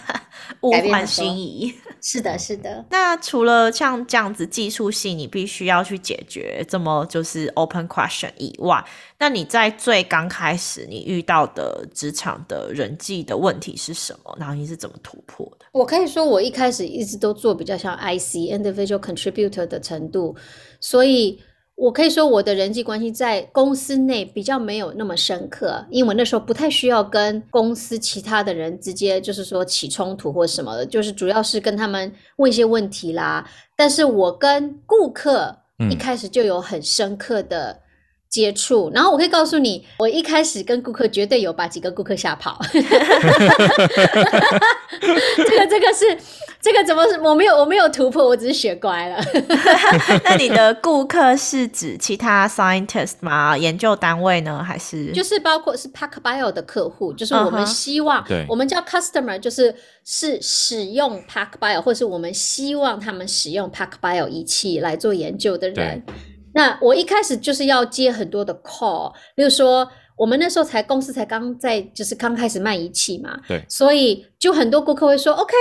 [0.62, 1.74] 物换星移。
[2.00, 2.86] 是的，是的。
[2.90, 8.82] 那除了像这样子技术性，你必须要去解决这么就是 open question 以外，
[9.18, 14.36] 那你在最刚开始你遇到的职场的人际的问题是什么？
[14.38, 15.66] 然后你是怎么突破的？
[15.72, 20.36] 我可以说，我一开始一直都做比较像 IC individual contributor 的程度，
[20.80, 21.40] 所以。
[21.78, 33.46] 我可以说，我的人际关系在公司内比较没有那么深刻，因为那时候不太需要跟公司其他的人直接就是说起冲突或什么的，就是主要是跟他们问一些问题啦。
[33.76, 35.54] 但是我跟顾客
[35.90, 37.78] 一开始就有很深刻的
[38.28, 42.60] 接触，然后我可以告诉你，我一开始跟顾客绝对有把几个顾客吓跑。
[42.70, 42.80] 这
[45.58, 46.16] 个，这个是。
[46.58, 49.22] 这个怎么是我没有我没有突破，我只是学乖了。
[50.24, 53.56] 那你的顾客是指其他 scientist 吗？
[53.56, 54.64] 研究单位呢？
[54.64, 57.12] 还是就是包括是 PacBio 的客户？
[57.12, 59.72] 就是我们希望，我们叫 customer，就是
[60.04, 66.02] 是使用 PacBio，或是我们希望他们使用 PacBio 仪器来做研究的人。
[66.56, 75.54] 那我一开始就是要接很多的 call，例如说我们那时候才公司才刚在就是刚开始卖仪器嘛，对，所以就很多顾客会说 OK。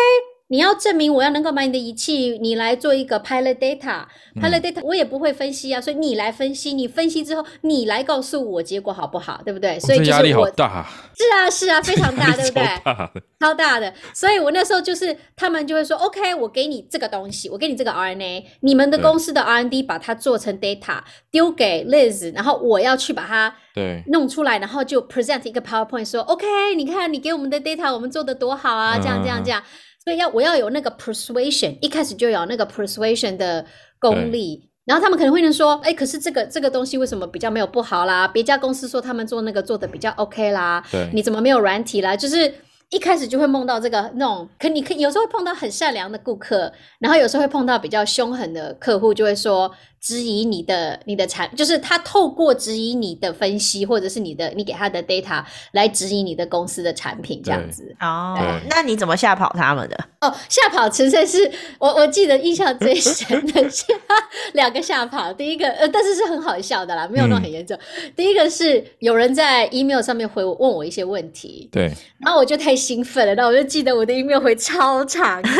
[0.47, 9.79] 你要证明我要能够买你的仪器，你来做一个 pilot data，pilot data 我也不会分析啊，所以你来分析，你分析之后你来告诉我结果好不好，对不对？
[9.79, 10.86] 所以压力好大。
[11.17, 13.23] 是啊，是啊， 非常大，对不对？
[13.39, 13.91] 超大的。
[14.13, 20.99] 所以我那时候就是他们就会说，OK，我给你这个东西，我给你这个 RNA，你们的公司的 R&D 把它做成 data
[21.31, 29.63] 丢给 Liz，然后我要去把它对弄出来，然后就 present 一个 PowerPoint 说，OK，你看你给我们的 data，我们做的多好啊，这样这样这样。
[30.06, 33.65] 所以要我要有那个 persuasion，一开始就有那个 persuasion 的
[34.00, 38.28] 功力，然后他们可能会能说，哎，可是这个这个东西为什么比较没有不好啦？
[38.28, 42.15] 别家公司说他们做那个做的比较 OK 啦，对，你怎么没有软体啦？
[42.15, 42.54] 就是
[42.91, 49.72] 一开始就会梦到这个那种，可你可有时候会碰到很善良的顾客，然后有时候会碰到比较凶狠的客户，就会说。
[50.06, 57.96] 质疑你的你的产，就是他透过质疑你的分析，或者是你的你给他的 data 来质疑你的公司的产品，这样子。
[58.00, 58.38] 哦，
[58.70, 59.98] 那你怎么吓跑他们的？
[60.22, 63.84] 哦，吓跑纯粹是我我记得印象最深的是
[64.54, 67.76] 两个吓跑，第一个呃，但是是很好笑的啦，没有那么很严重。
[68.15, 75.56] 第一个是有人在 email 上面回我问我一些问题，对，然后我就太兴奋了，那我就记得我的 email 回超长的， 就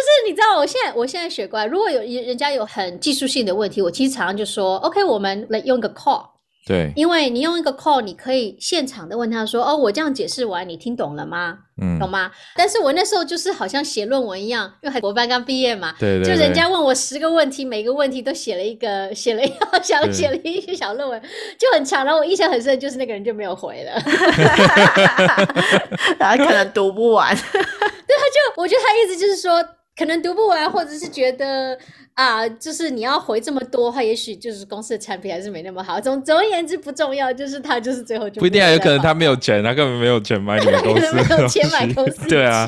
[0.00, 2.45] 是你知道，我现在我现在学乖，如果有人家。
[2.52, 6.24] 有很技术性的问题，我其实常常就说，OK，我们来用个 call，
[6.66, 11.58] 对，因为你用一个 call，你可以现场的问他说：“哦，我这样解释完，你听懂了吗？
[11.80, 21.20] 嗯，懂吗？”但是我那时候就是好像写论文一样，因为海国班刚毕业嘛，对对，就人家问我十个问题，每个问题都写了一个，写了一小 写了一小论文，
[21.58, 22.04] 就很长。
[22.04, 24.00] 然后我印象很深，就是那个人就没有回了，
[26.18, 27.34] 他可能读不完。
[27.36, 29.62] 对，他就我觉得他意思就是说，
[29.96, 31.78] 可能读不完，或者是觉得。
[32.16, 36.00] 啊，就是你要回这么多话，也许就是公司的产品还是没那么好。
[36.00, 42.24] 总总而言之不重要，就是他就是最后就不一定啊，有可能他没有钱，他根本没有钱买你们公司， 没有钱买公司。
[42.26, 42.66] 对啊，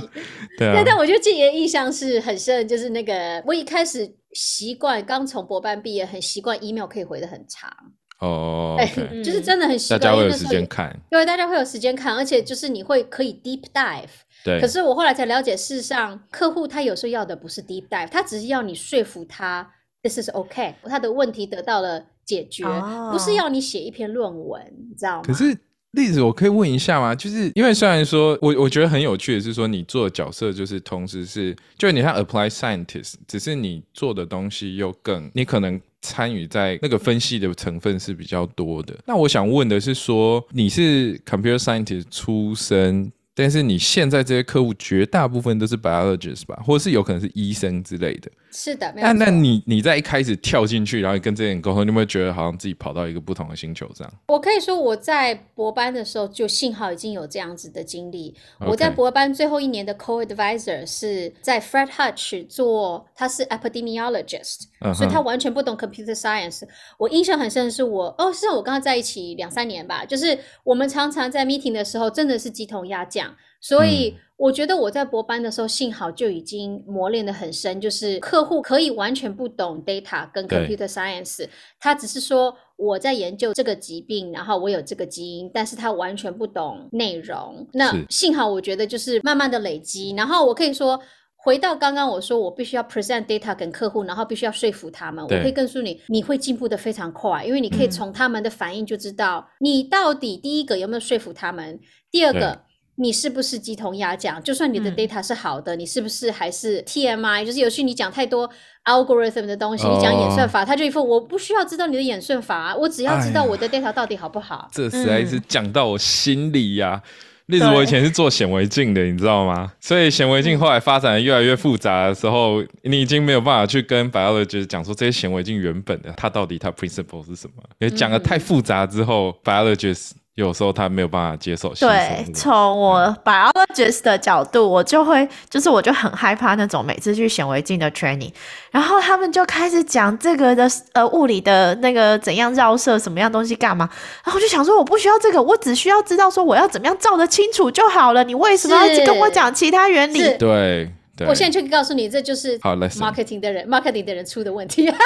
[0.59, 0.83] 对啊。
[0.85, 7.73] 但我觉得这的印象是很深，就是那个我一开始习惯刚从博班毕业，很习惯 email 可以回的很长。
[8.21, 8.77] 哦，
[9.25, 14.11] 就是真的很习惯，大家会有时间看，因为大家会有时间看，而且就是你会可以 deep dive。
[14.45, 14.61] 对。
[14.61, 19.71] 可是我后来才了解，事实上客户他有时候要的不是 deep dive，他只是要你说服他。
[20.01, 22.65] This is OK，他的问题得到了解决，
[23.11, 25.23] 不是要你写一篇论文，你知道吗？
[25.27, 25.59] 可是
[25.91, 27.13] 例子我可以问一下吗？
[27.17, 38.95] 就是因为虽然说我我觉得很有趣的是说，你做的角色就是同时是，就是你像 apply scientist，只是你做的东西又更，你可能参与在那个分析的成分是比较多的。
[39.05, 43.11] 那我想问的是说，你是 computer scientist 出身？
[43.41, 48.29] 但是你现在这些客户绝大部分都是 biologists 吧，或者是有可能是医生之类的。
[48.51, 54.11] 是的，那那你你在一开始跳进去，然后跟这些人沟通，你有没有觉得好像自己跑到一个不同的星球上？
[54.27, 58.35] 我可以说我在博班的时候就幸好已经有这样子的经历。
[58.59, 64.63] 我在博班最后一年的 co-advisor 是在 Fred Hutch 做，他是 epidemiologist，
[64.97, 66.63] 所以他完全不懂 computer science。
[66.97, 73.28] 我印象很深的是我哦，是我跟他在一起两三年吧，就是我们常常在 meeting 的时候真的是鸡同鸭讲，
[73.61, 74.17] 所以。
[74.39, 81.45] 我觉得我在博班的时候，幸好就已经磨练的很深，就是客户可以完全不懂 data 跟 computer science，
[81.81, 87.67] 他只是说我在研究这个疾病，然后我有这个基因，但是他完全不懂内容。
[87.73, 91.01] 那幸好我觉得就是慢慢的累积，然后我可以说
[91.35, 95.25] 回到刚刚我说我必须要 present data 跟客户，然后必须要说服他们。
[95.25, 101.81] 我可以告诉你，你会进步的非常快，因为你可以从他们的反应就知道你到底第一个有没有说服他们，
[102.13, 102.68] 第二个。
[103.01, 104.43] 你是不是鸡同鸭讲？
[104.43, 107.45] 就算你的 data 是好的，你是不是还是 TMI？
[107.45, 108.51] 就是有时你讲太多
[108.85, 114.69] algorithm 的东西，你讲演算法，他就一副我不需要知道你的演算法，我只要知道我的 data 到底好不好。
[114.73, 117.01] 这实在是讲到我心里呀。
[117.47, 119.73] 例如我以前是做显微镜的，你知道吗？
[119.81, 127.63] 所以显微镜后来发展的越来越复杂的时候，你已经没有办法去跟 biologist 讲说这些显微镜原本的它到底它 principle 是什么。
[127.79, 130.11] 因为讲的太复杂之后，biologist。
[130.39, 131.75] 有时候他没有办法接受。
[131.75, 138.33] 对，从我 biologist 的角度，我就会，就是我就很害怕那种每次去显微镜的 training，
[138.71, 143.91] 然后他们就开始讲这个的呃物理的那个怎样绕射什么样东西干嘛，
[144.25, 148.23] 然后就想说我不需要这个，我只需要知道说我要怎么样照得清楚就好了。
[148.23, 150.39] 你为什么要一直跟我讲其他原理？
[150.39, 150.93] 对。
[151.27, 154.87] 我现在就告诉你，这就是 marketing 的人，marketing 的人出的问题。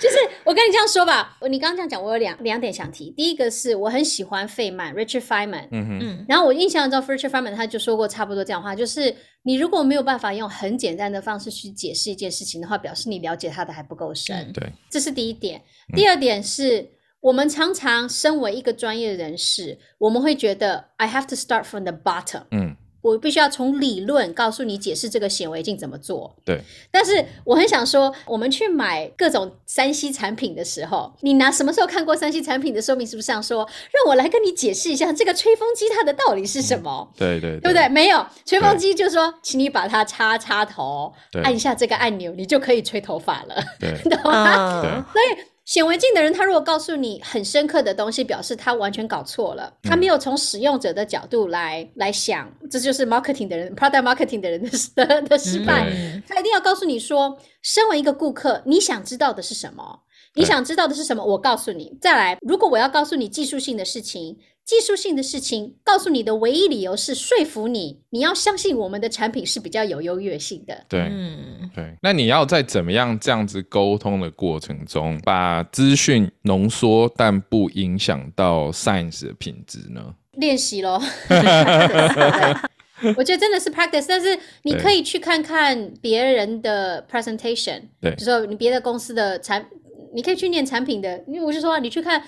[0.00, 3.10] 就是我跟你这样说吧，你刚刚这样讲，我有两两点想提。
[3.10, 5.68] 第一个是我很喜欢费曼，Richard Feynman。
[5.72, 6.24] 嗯嗯。
[6.28, 14.52] 然后我印象中，Richard Feynman 他就说过差不多这样话，就是你如果没有办法用很简单的方式去解释一件事情的话，表示你了解他的还不够深。
[14.52, 15.60] 对，这是第一点。
[15.94, 16.88] 第二点是
[17.20, 22.44] 我们常常身为一个专业人士，我们会觉得 I have to start from the bottom。
[22.52, 22.76] 嗯。
[23.04, 26.34] 我必须要从理论告诉你解释这个显微镜怎么做。
[26.42, 26.58] 对，
[26.90, 33.06] 但是我很想说，我们去买各种三 C 产品的时候，你拿什么时候看过三 C 产品的说明？
[33.06, 33.58] 是不是这样说？
[33.92, 37.12] 让我来跟你解释一下这个吹风机它的道理是什么？
[37.14, 37.86] 对对，对不对？
[37.90, 41.12] 没有吹风机，就说请你把它插插头，
[41.42, 43.62] 按一下这个按钮，你就可以吹头发了，
[44.08, 45.04] 懂吗？
[45.12, 45.53] 所以。
[45.64, 55.90] 显微镜的人，他如果告诉你很深刻的东西，表示他完全搞错了，他没有从使用者的角度来来想，这就是 marketing 的人，product marketing 的人的的失败。
[56.28, 60.00] 他一定要告诉你说，身为一个顾客，你想知道的是什么？
[60.34, 61.24] 你想知道的是什么？
[61.24, 61.96] 我告诉你。
[62.00, 64.38] 再来，如果我要告诉你技术性的事情。
[64.64, 70.84] 技术性的事情，告诉你的唯一理由是说服你，你要相信我们的产品是比较有优越性的。
[70.88, 71.94] 对，嗯，对。
[72.00, 80.14] 那你要在怎么样这样子沟通的过程中，把资讯浓缩，但不影响到 science 的品质呢？
[80.32, 80.98] 练习喽。
[83.18, 89.68] 我觉得真的是 practice，但是你可以去看看别人的 presentation，对，就说你别的公司的产。
[90.14, 92.22] 你可以去念产品的，因为我是说，你去看，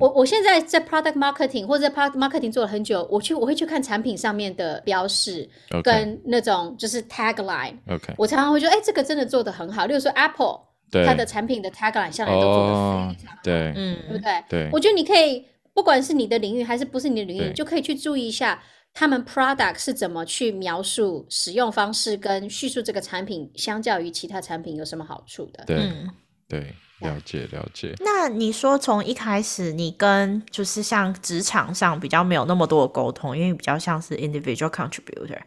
[0.00, 5.48] 我我现在在 product marketing 或者在 product marketing 做了很久，我去我会去看产品上面的标识
[5.84, 7.76] 跟那种就是 tagline。
[7.88, 9.84] OK，我常常会觉得，哎，这个真的做的很好。
[9.84, 10.60] 例如说 Apple，
[11.04, 14.44] 它的产品的 tagline 向来都做的非常好，对，嗯，对不对？
[14.48, 15.44] 对，我觉得你可以，
[15.74, 18.62] 不管是你的领域还是不是你的领域，就可以去注意一下
[18.94, 25.64] 他们 product 是怎么去描述使用方式跟叙述这个产品，相较于其他产品有什么好处的？
[25.66, 25.76] 对，
[26.48, 26.74] 对。
[27.00, 27.94] 了解了解。
[28.00, 35.38] 那你说从一开始，你跟就是像职场上比较没有那么多的沟通，因为比较像是 individual contributor。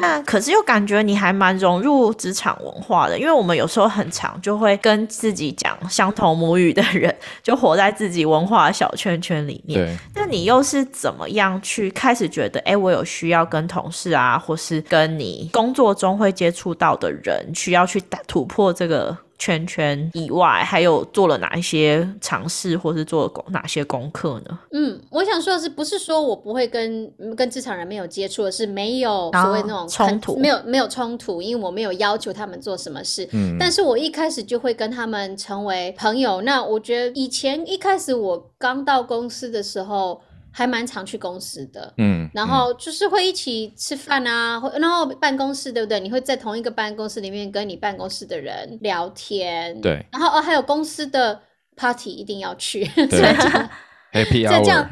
[0.00, 9.80] 那可是又感觉你还蛮融入职场文化的，因为我们有时候很长就会跟自己讲相同母语的人，就活在自己文化小圈圈里面。
[9.80, 9.96] 对。
[10.14, 19.16] 那你又是怎么样去开始觉得，哎，我有需要跟同事啊，或是跟你工作中会接触到的人，需要去打突破这个？
[19.38, 24.58] 圈圈以外，还有做了哪一些尝试，或是做了哪些功课呢？
[24.72, 33.28] 嗯，我想说的是，不是说我不会跟跟职场人没有接触，是没有所谓那种冲突，没有没有冲突，因为我没有要求他们做什么事。
[33.32, 36.42] 嗯，但是我一开始就会跟他们成为朋友。
[36.42, 40.20] 那我觉得以前一开始我刚到公司的时候。
[40.52, 46.00] 还蛮常去公司的，嗯，然后就是会一起吃饭啊，然后办公室对不对？
[46.00, 51.40] 你会在同一个办公室里面跟你办公室的人聊天，对，然后哦还有公司的
[51.76, 53.22] party 一定要去， 对
[54.12, 54.88] ，Happy Hour，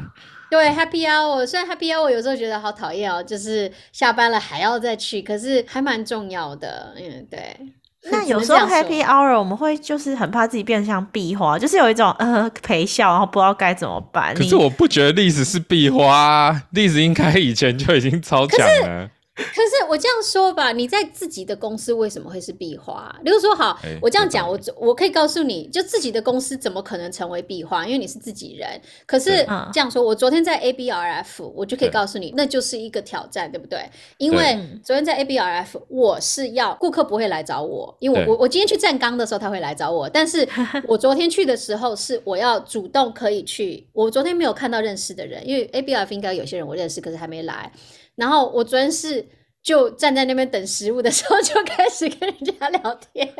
[0.49, 7.57] 对 Happy Hour，虽然 Happy Hour 有时候觉得好讨厌哦，就是下班了还要再去，可是还蛮重要的，嗯，对。
[8.11, 14.33] 那有时候 Happy Hour 我们会就是很怕自己变成像壁花，就是有一种呃陪笑，然后不知道该怎么办。
[14.33, 19.09] 可是我不觉得历史是壁花，历史应该以前就已经超强了。
[19.53, 23.15] 可是我这样说吧，你在自己的公司为什么会是壁花？
[23.23, 27.85] 例如说，好，我这样讲，我我可以告诉你就自己的公司怎么可能成为壁花？
[27.85, 28.67] 因为你是自己人。
[29.05, 33.79] 可是这样说，我昨天在 ABRF，我就可以告诉你，那就是一个挑战，对不对？
[34.17, 40.47] 因为昨天在 ABRF，我是要顾客不会来找我，因为我我我今天去站岗的时候他会来找我，但是
[40.87, 43.87] 我昨天去的时候是我要主动可以去。
[43.93, 47.71] 我昨天没有看到认识的人，因为 ABRF 应该有些人我认识，可是还没来。
[48.17, 49.25] 然后我昨天是
[49.63, 53.33] 就站在那边等食物的时候， 就开始跟人家聊天，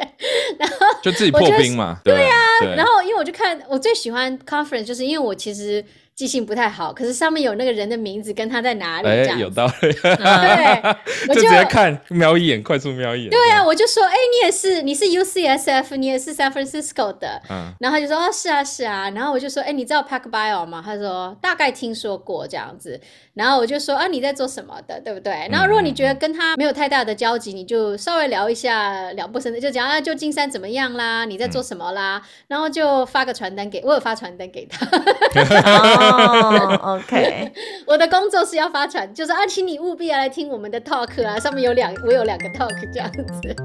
[0.57, 2.35] 然后就自己破冰嘛，对呀。
[2.77, 5.83] 然后因为我就看我最喜欢 conference，就是因为我其实。
[6.17, 9.93] 记性不太好，可是上面有那个人的名字跟他在哪里，这样有道理。
[9.93, 10.81] 对，
[11.29, 13.29] 我就直接看瞄一眼，快速瞄一眼。
[13.29, 17.39] 对啊，我就说，哎，你也是，你是 UCSF，你也是 San Francisco 的。
[17.51, 17.71] 嗯。
[17.79, 19.11] 然后他就说，哦，是啊，是啊。
[19.11, 20.81] 然后我就说，哎，你知道 Pack Bio 吗？
[20.83, 22.99] 他说大概听说过这样子。
[23.35, 25.47] 然后我就说，啊，你在做什么的，对不对？
[25.51, 31.25] 然后如果你觉得跟他没有太大的交集，你就稍微聊一下，聊不深的就讲啊，旧金山怎么样啦？
[31.25, 32.19] 你在做什么啦？
[32.47, 34.87] 然后就发个传单给我，有发传单给他。
[36.07, 37.51] 哦，OK，
[37.85, 43.55] 我的工作是要发传，就是啊，请你务必要来听我们的 talk 啊，上面有两，我有两个 talk 这样子。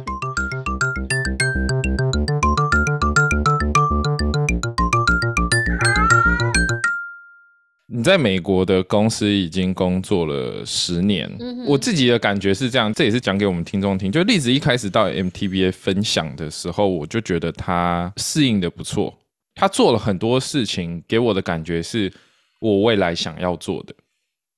[7.94, 11.30] 你在美国的公司已经工作了十年，
[11.66, 14.10] 我自己的感觉是这样，这也是讲给我们听众听。
[14.10, 19.14] 就例子一开始到 MTBA 分享的时候，我就觉得他适应的不错。
[19.54, 22.10] 他做了很多事情，给我的感觉是
[22.62, 23.92] 我未来想要做的。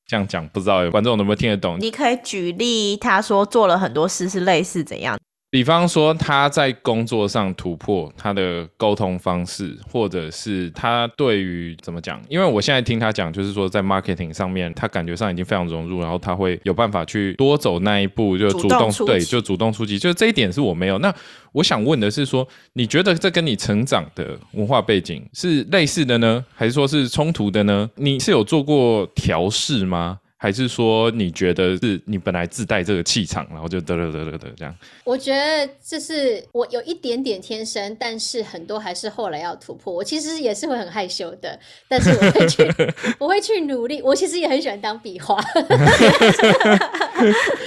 [0.06, 1.78] 这样讲不知道观众能不能听得懂？
[1.80, 5.18] 你可以举例，他说做了很多事是类似怎样？
[5.54, 12.20] 比方说他在工作上突破他的沟通方式，或者是他对于怎么讲？
[12.28, 19.96] 因为我现在听他讲，就是说在 marketing 上面，他感觉上已经非常融入，然后他会有办法去多走那一步，就主动对，就主动出击。
[19.96, 20.98] 就是这一点是我没有。
[20.98, 21.14] 那
[21.52, 27.88] 我想问的是，说你觉得这跟你成长的文化背景是类似的呢，还是说是冲突的呢？
[27.94, 30.18] 你是有做过调试吗？
[30.44, 34.76] 还是说你觉得是你本来自带这个气场，然后就得得得得得这样？
[35.02, 39.90] 我觉得这是我有一点点天生，但是很多还是后来要突破。
[39.90, 42.62] 我其实也是会很害羞的，但是我会去，
[43.18, 44.02] 我会去努力。
[44.02, 45.42] 我其实也很喜欢当笔画。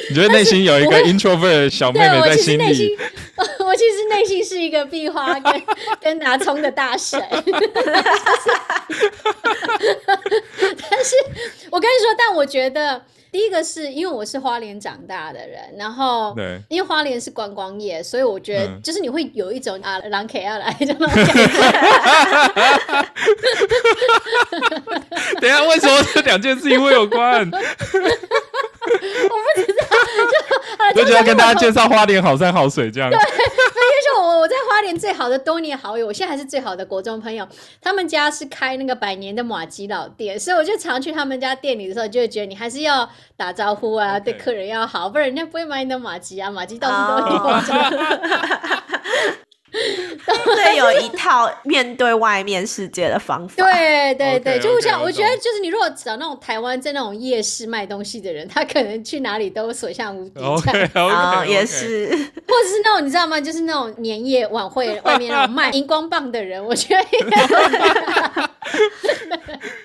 [0.10, 2.96] 你觉得内心有一个 introvert 小妹妹在心里？
[4.28, 5.64] 我其实内心是一个壁花跟
[6.02, 7.20] 跟拿葱的大神。
[7.32, 7.42] 但
[11.04, 11.16] 是，
[11.72, 13.02] 我跟你说，但我觉得。
[13.30, 20.74] 第一个是因为我是花莲长大的人，然后对，因为花莲是观光业，所以我觉得就是你会有一种啊，狼 K 要来。
[25.42, 27.52] 等下，为什么这两件事情会有关？
[29.30, 29.84] 我不知道，
[30.96, 33.10] 就就要跟大家介绍花莲好山好水这样。
[33.10, 33.36] 对，所以
[34.14, 37.48] 说我我在花莲最好的多年好友，我现在还是最好的国中朋友。
[37.82, 47.38] 他们家是开那个百年的马吉老店，所以我就常去他们家店里的时候，就会觉得你还是要打招呼啊，对客人要好，不然人家不会买你的马吉啊，马吉到处都有。
[50.26, 53.55] 都得有一套面对外面世界的方法。
[53.57, 60.41] 对对对，就像我觉得，就是你如果找那种台湾在那种夜市卖东西的人，他可能去哪里都所向无敌。
[60.97, 63.39] 啊，也是，或者是那种你知道吗？
[63.39, 67.03] 就是那种年夜晚会外面那种卖荧光棒的人，我觉得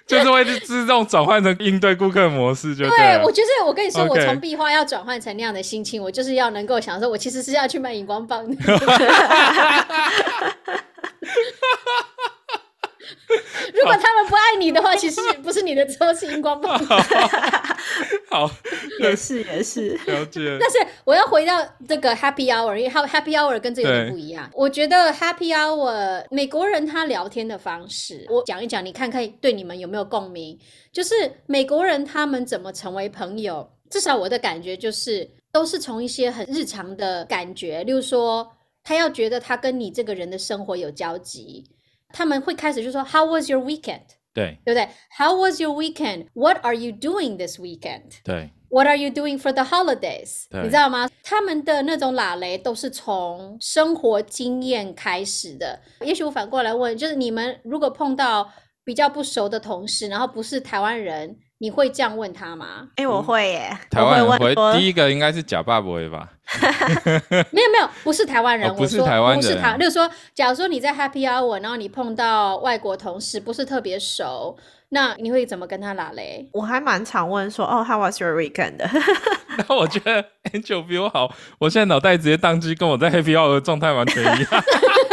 [0.07, 2.75] 就是会自动转换成应对顾客模式。
[2.75, 8.57] 就对，我觉得我跟你说，我从壁画要转换成那样的心情，我就是要能够想说，我其实是要去卖荧光棒的。
[13.75, 16.79] 如果他们不爱你的话，其实不是你的错，是荧光棒。
[18.29, 18.49] 好，
[19.01, 20.57] 也是也是了解。
[20.61, 24.49] 但是我要回到这个 Happy Hour，因为 Happy Hour 跟这有点不一样。
[24.53, 30.59] 我觉得 Happy Hour 美国人他聊天的方式，我讲一讲，你看看对你们有没有共鸣？
[30.93, 31.15] 就是
[31.47, 33.69] 美国人他们怎么成为朋友？
[33.91, 38.49] 至少我的感觉就是，都是从一些很日常的感觉，例如说。
[38.85, 41.65] 他要觉得他跟你这个人的生活有交集，
[42.13, 44.03] 他们会开始就说 How was your weekend？
[44.35, 48.23] 对，对不对？How was your weekend？What are you doing this weekend？
[48.25, 50.47] 对，What are you doing for the holidays？
[50.51, 51.11] 你知道吗？
[51.23, 55.81] 他们的那种拉雷都是从生活经验开始的。
[56.01, 58.51] 也许我反过来问，就是你们如果碰到
[58.85, 61.39] 比较不熟的同事，然后不是台湾人。
[61.63, 62.89] 你会这样问他吗？
[62.97, 63.71] 哎，我会耶。
[63.89, 66.29] 台湾人会第一个应该是假爸爸吧？
[67.53, 69.41] 没有没有，不是台湾人，不是台湾人。
[69.41, 74.57] 不是他，就是说，假如说你在 Happy Hour，然后你碰到外国同事，不是特别熟，
[74.89, 76.49] 那你会怎么跟他拉嘞？
[76.53, 78.79] 我还蛮常问说，哦，How was your weekend？
[79.69, 84.47] 那我觉得 Angel 比我好，我现在脑袋直接宕机，跟我在 Happy Hour 的状态完全一样。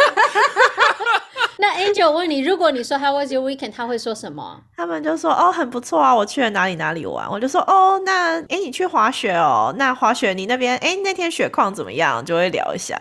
[1.79, 4.61] 那 Angel 问你，如果你说 How was your weekend，他会说什么？
[4.75, 7.29] 他们就说哦，很不错啊，我去了哪里哪里玩。
[7.29, 9.73] 我就说哦，那哎，你去滑雪哦？
[9.77, 12.23] 那滑雪你那边哎，那天雪况怎么样？
[12.23, 12.97] 就会聊一下。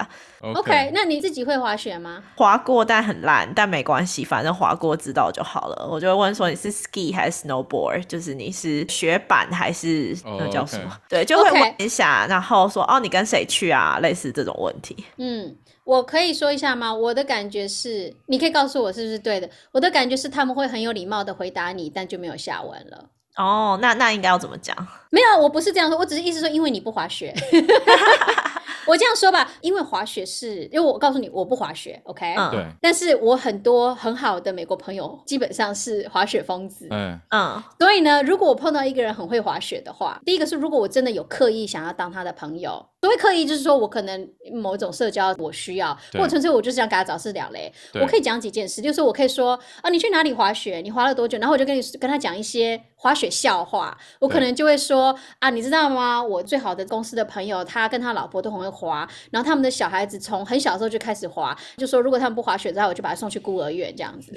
[0.54, 2.22] OK，那你自己会滑雪吗？
[2.36, 5.88] 滑过，但很烂，但没关系，反正滑过知道就好了。
[5.90, 10.96] 我就会问说你是 ski 还是 snowboard，就是你是雪板还是那叫什么？
[11.08, 13.98] 对，就会问一下，然后说哦，你跟谁去啊？
[14.00, 15.04] 类似这种问题。
[15.16, 15.56] 嗯。
[15.88, 16.92] 我可以说一下吗？
[16.92, 19.48] 我的感觉是，你可以告诉我是不是对的。
[19.72, 23.06] 我的感觉是他们会很有礼貌的回答你，但就没有下文了。
[23.36, 24.76] 哦，那那应该要怎么讲？
[25.08, 27.34] 没有，我不是这样说，我只是意思说，因为你不滑雪。
[28.86, 32.34] 我这样说吧，因为滑雪是，因为我告诉你我不滑雪，OK？
[32.36, 32.66] 嗯，对。
[32.80, 37.62] 但是我很多很好的美国朋友基本上是滑雪疯子，嗯嗯。
[37.78, 50.80] 所以呢，如果我碰到一个人很会滑雪的话，第一个是如果我真的有刻意想要当他的朋友，所谓刻意就是说我可能某种社交我需要，或者纯粹我就是想跟他找事聊嘞，我可以讲几件事，就是我可以说啊，你去哪里滑雪？
[50.82, 51.38] 你滑了多久？
[51.38, 56.22] 然后我就跟你跟他讲一些滑雪笑话，我可能就会说啊，你知道吗？
[56.22, 64.32] 我最好的公司的朋友，他跟他老婆都很会滑，然后他们的小孩子从很小的时候就开始滑，就说如果他们不滑雪，之后我就把他送去孤儿院这样子。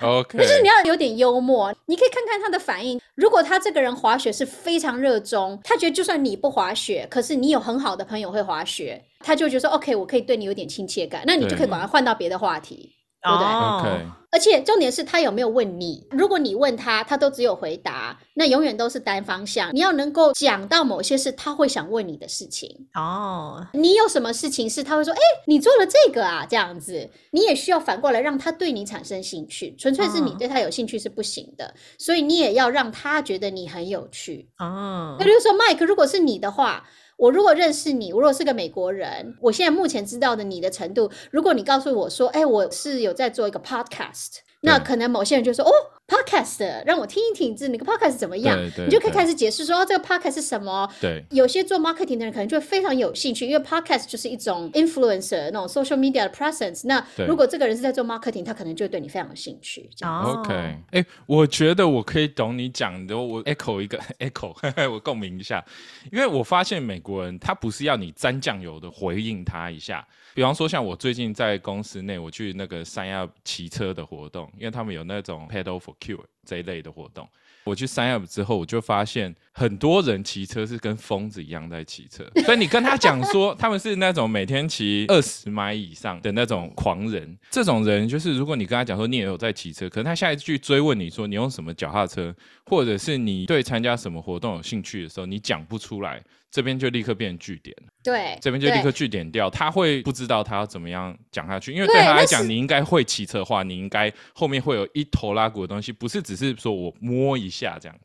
[0.00, 3.00] OK，就是你要有点幽默，你可以看看他的反应。
[3.14, 12.92] 如果他这个人滑雪是非常热衷，他觉得就算你不滑雪，可是你有很好的朋友会滑雪，他就觉得说 OK，我可以对你有点亲切感，那你就可以把他换到别的话题。
[13.24, 16.06] 对不对？OK，而且重点是他有没有问你？
[16.10, 19.74] 如果你问他，他都只有回答，那永远都是单方向。
[19.74, 22.86] 你要能够讲到某些事，他会想问你的事情。
[22.94, 29.74] 哦，你有什么事情是他会说，哎，你做了这个啊，这样子，你也需要反过来让他对你产生兴趣。
[29.78, 34.50] 纯粹是你对他有兴趣是不行的，所以你也要让他觉得你很有趣。
[34.58, 36.84] 哦，那比如说，Mike，如果是你的话。
[37.16, 45.72] 我如果认识你，我如果是个美国人，我现在目前知道的你的程度，如果你告诉我说，哎，我是有在做一个 podcast，那可能某些人就说，哦。
[46.06, 48.58] Podcast 让我听一听，这那个 Podcast 怎么样？
[48.76, 50.88] 你就可以开始解释说这个 Podcast 是什么。
[51.00, 56.86] 对，有些做 marketing 的人可能就会非常有兴趣，因为 Podcast 就是一种 influencer 那种 social media 的 presence。
[56.86, 59.88] 那如果这个人是在做 marketing，他可能就对你非常有兴趣。
[60.02, 60.52] OK，
[60.90, 64.54] 哎，我觉得我可以懂你讲的，我 echo 一个 echo，
[64.92, 65.64] 我共鸣一下，
[66.12, 70.06] 因为我发现美国人他不是要你沾酱油的回应他一下。
[70.34, 76.20] 比方说，像我最近在公司内，我去那个三亚骑车的活动，因为他们有那种 pedal for Cure.
[76.24, 76.33] it.
[76.44, 77.28] 这一类的活动。
[77.64, 82.22] 我去 sign up 之后，我就发现很多人骑车是跟疯子一样在骑车。
[82.44, 87.38] 所以你跟他讲说，他们是那种每天骑二十迈以上的那种狂人。
[87.50, 92.34] 这种人就是，如果你跟他讲说你也有在骑车，可能他下一句追问你说你用什么脚踏车，
[92.66, 97.74] 或者是你对参加什么活动有兴趣的时候，你讲不出来，这边就立刻变成据点。
[98.02, 107.98] 对，这边就立刻据点掉，他会不知道他要怎么样讲下去，因为对他来讲，你应该会骑车的话，你应该后面会有一头拉骨的东西，不是只只是说我摸一下这样。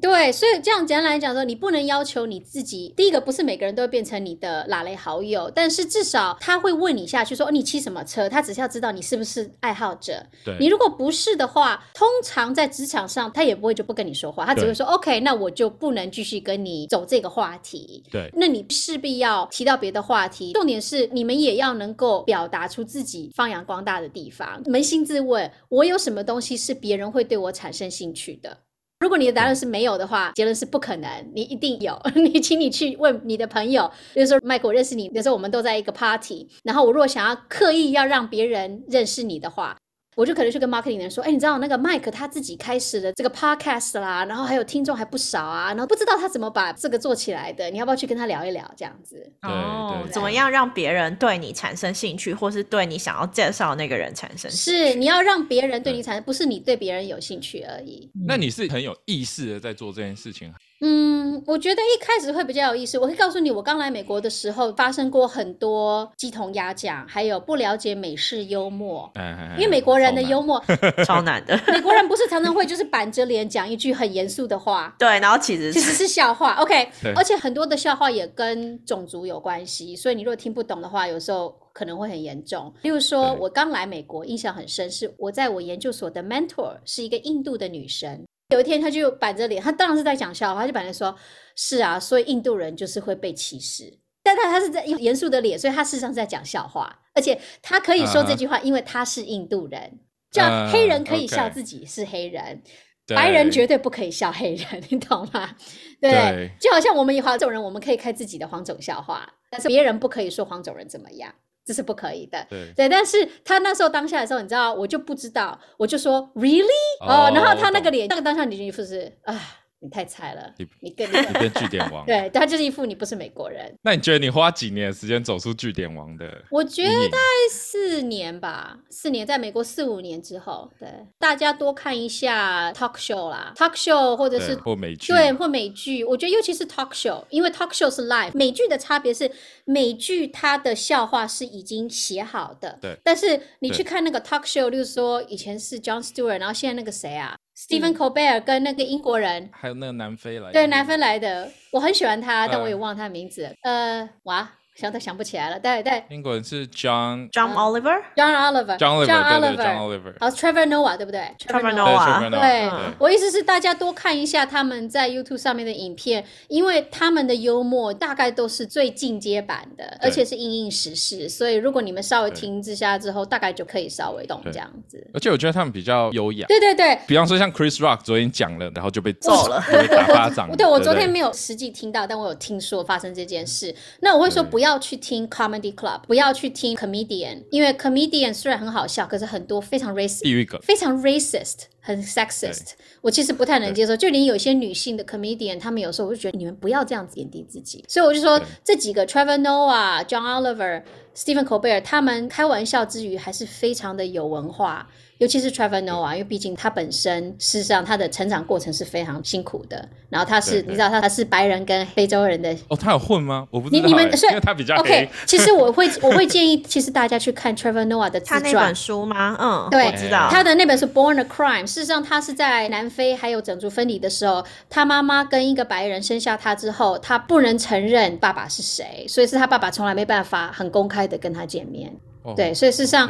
[0.00, 2.92] 对，所以这样简单来讲说，你不能要求你自己。
[2.96, 8.28] 第一个不是每个人都会变成你的拉雷好友，但是至少他会问你下去说，你骑什么车？
[8.28, 10.24] 他只是要知道你是不是爱好者。
[10.44, 18.04] 对，你如果不是的话，通常在职场上他也不会就不跟你说话，他只会说 OK，那我就不能继续跟你走这个话题。
[18.10, 20.52] 对，那你势必要提到别的话题。
[20.52, 24.62] 重点是你们也要能够表达出自己发扬光大的地方。
[24.64, 28.58] 扪心自问，我有什么东西是别人会对我产生兴趣的？
[28.98, 31.08] 如果你的答案是没有的话，结论是不可能。
[31.34, 32.00] 你一定有。
[32.16, 39.76] 你，请你去问你的朋友，比如说迈克，我认识你，比如说我们都在一个 party，然后我如果想要刻意要让别人认识你的话。
[40.16, 49.30] 我就可能去跟 marketing 人说，哎，你知道那个 Mike 他自己开始的这个 podcast 啦，然后还有听众还不少啊，然后不知道他怎么把这个做起来的，你要不要去跟他聊一聊这样子？
[49.42, 54.88] 哦，怎么样让别人对你产生兴趣，或是对你想要介绍那个人产生兴趣？
[54.88, 58.10] 是你要让别人对你产生，不是你对别人有兴趣而已。
[58.26, 60.50] 那你是很有意识的在做这件事情。
[60.80, 62.98] 嗯，我觉得一开始会比较有意思。
[62.98, 69.10] 我可以告诉你，我刚来美国的时候发生过很多鸡同鸭讲，还有不了解美式幽默。
[69.14, 70.62] 嗯因为美国人的幽默
[71.06, 71.58] 超难的。
[71.68, 74.94] 美国人不是常常会就是板着脸讲一句很严肃的话。
[74.98, 76.54] 对，然后其实其实是笑话。
[76.56, 82.70] OK，而且很多的笑话也跟种族有关系，所以你如果听不懂的话，有时候可能会很严重。
[82.82, 88.24] 例如说，我刚来美国，印象很深，是我在我研究所的 mentor 是一个印度的女生。
[88.50, 91.16] 有一天，他就板着脸，他当然是在讲笑话，他就板着说
[91.56, 100.00] ：“是啊，所以印度人就是会被歧视。”但他他是在严肃的脸，所以他事实上是在讲笑话，而且他可以说这句话，因为他是印度人。
[100.30, 102.62] 这样黑人可以笑自己是黑人，
[103.06, 105.56] 白人绝对不可以笑黑人， 你懂吗？
[106.00, 111.32] 对，就好像我们以黄种人，我们可以开自己的黄种笑话，但是别人不可以说黄种人怎么样。
[111.66, 116.64] 这是不可以的，对对，但是他那时候当下的时候，你知道，我就不知道，我就说 really
[117.00, 119.38] 哦，然后他那个脸，那个当下你就是啊。
[119.80, 123.72] 你太菜了，你你跟你变据点王，对，他就是一副你不是美国人。
[123.82, 126.42] 那你觉得你花几年时间走出据点王的？
[126.50, 127.18] 我觉得大概
[127.50, 136.02] 四年吧，四年，在美国四五年之后，对，大家多看一下 talk show 啦，talk show 或者是或美剧，对，或美剧。
[136.04, 139.30] 我觉得尤其是 talk show，因为 talk show 是 live，美剧的差别是
[139.66, 142.96] 美剧它的笑话是已经写好的，对。
[143.04, 153.54] 但是你去看那个 talk show，就是说以前是 John Stewart，然后现在那个谁啊？Stephen Colbert 跟那个英国人，还有那个南非来，对南非来的，我很喜欢他，但我也忘了他的名字。
[153.62, 154.50] 呃，哇。
[154.76, 156.04] 想都想不起来了，对对。
[156.10, 162.70] 英国人是 John John Oliver，John Oliver，John Oliver，好，Trevor Noah 对不对？Trevor Noah，对。
[162.98, 175.02] 我意思是大家多看一下他们在 YouTube 上面的影片，因为他们的幽默大概都是最进阶版的，而且是应应时事，所以如果你们稍微听之下之后，大概就可以稍微懂这样子。
[175.14, 176.46] 而且我觉得他们比较优雅。
[176.48, 176.98] 对对对。
[177.06, 179.58] 比方说像 Chris Rock 昨天讲了，然后就被揍了，
[179.88, 180.50] 打巴掌。
[180.54, 183.74] 对我昨天没有实际听到，但我有听说发生这件事。
[184.00, 184.65] 那我会说不要。
[184.66, 193.96] 要去听 comedy club，不要去听 comedian，因为 comedian 虽然很好笑，可是很多非常 racist，非常 racist，很 sexist，我其实不太能接受。
[193.96, 197.84] 就连有些女性的 comedian，他们有时候我就觉得你们不要这样子贬低自己。
[197.88, 200.82] 所以我就说这几个 Trevor Noah、John Oliver、
[201.14, 204.88] Stephen Colbert，他们开玩笑之余还是非常的有文化。
[205.18, 209.88] 尤其是 Trevor Noah，因为毕竟他本身事实上他的成长过程是非常辛苦的。
[210.08, 213.46] 然后他是，你知道他他是白人跟非洲人的哦，他有混吗？
[213.50, 215.08] 我不知道，你们因为他比较 OK。
[215.26, 218.42] 其实我会我会建议，其实大家去看 Trevor Noah 的自传。
[218.42, 219.36] 他那本书吗？
[219.40, 221.62] 嗯，对，我知道他的那本是《Born a Crime》。
[221.66, 231.92] 事实上，他是在南非还有种族分离的时候，他妈妈跟一个白人生下他之后，他不能承认爸爸是谁，所以是他爸爸从来没办法很公开的跟他见面。
[232.34, 233.08] 对，所以事实上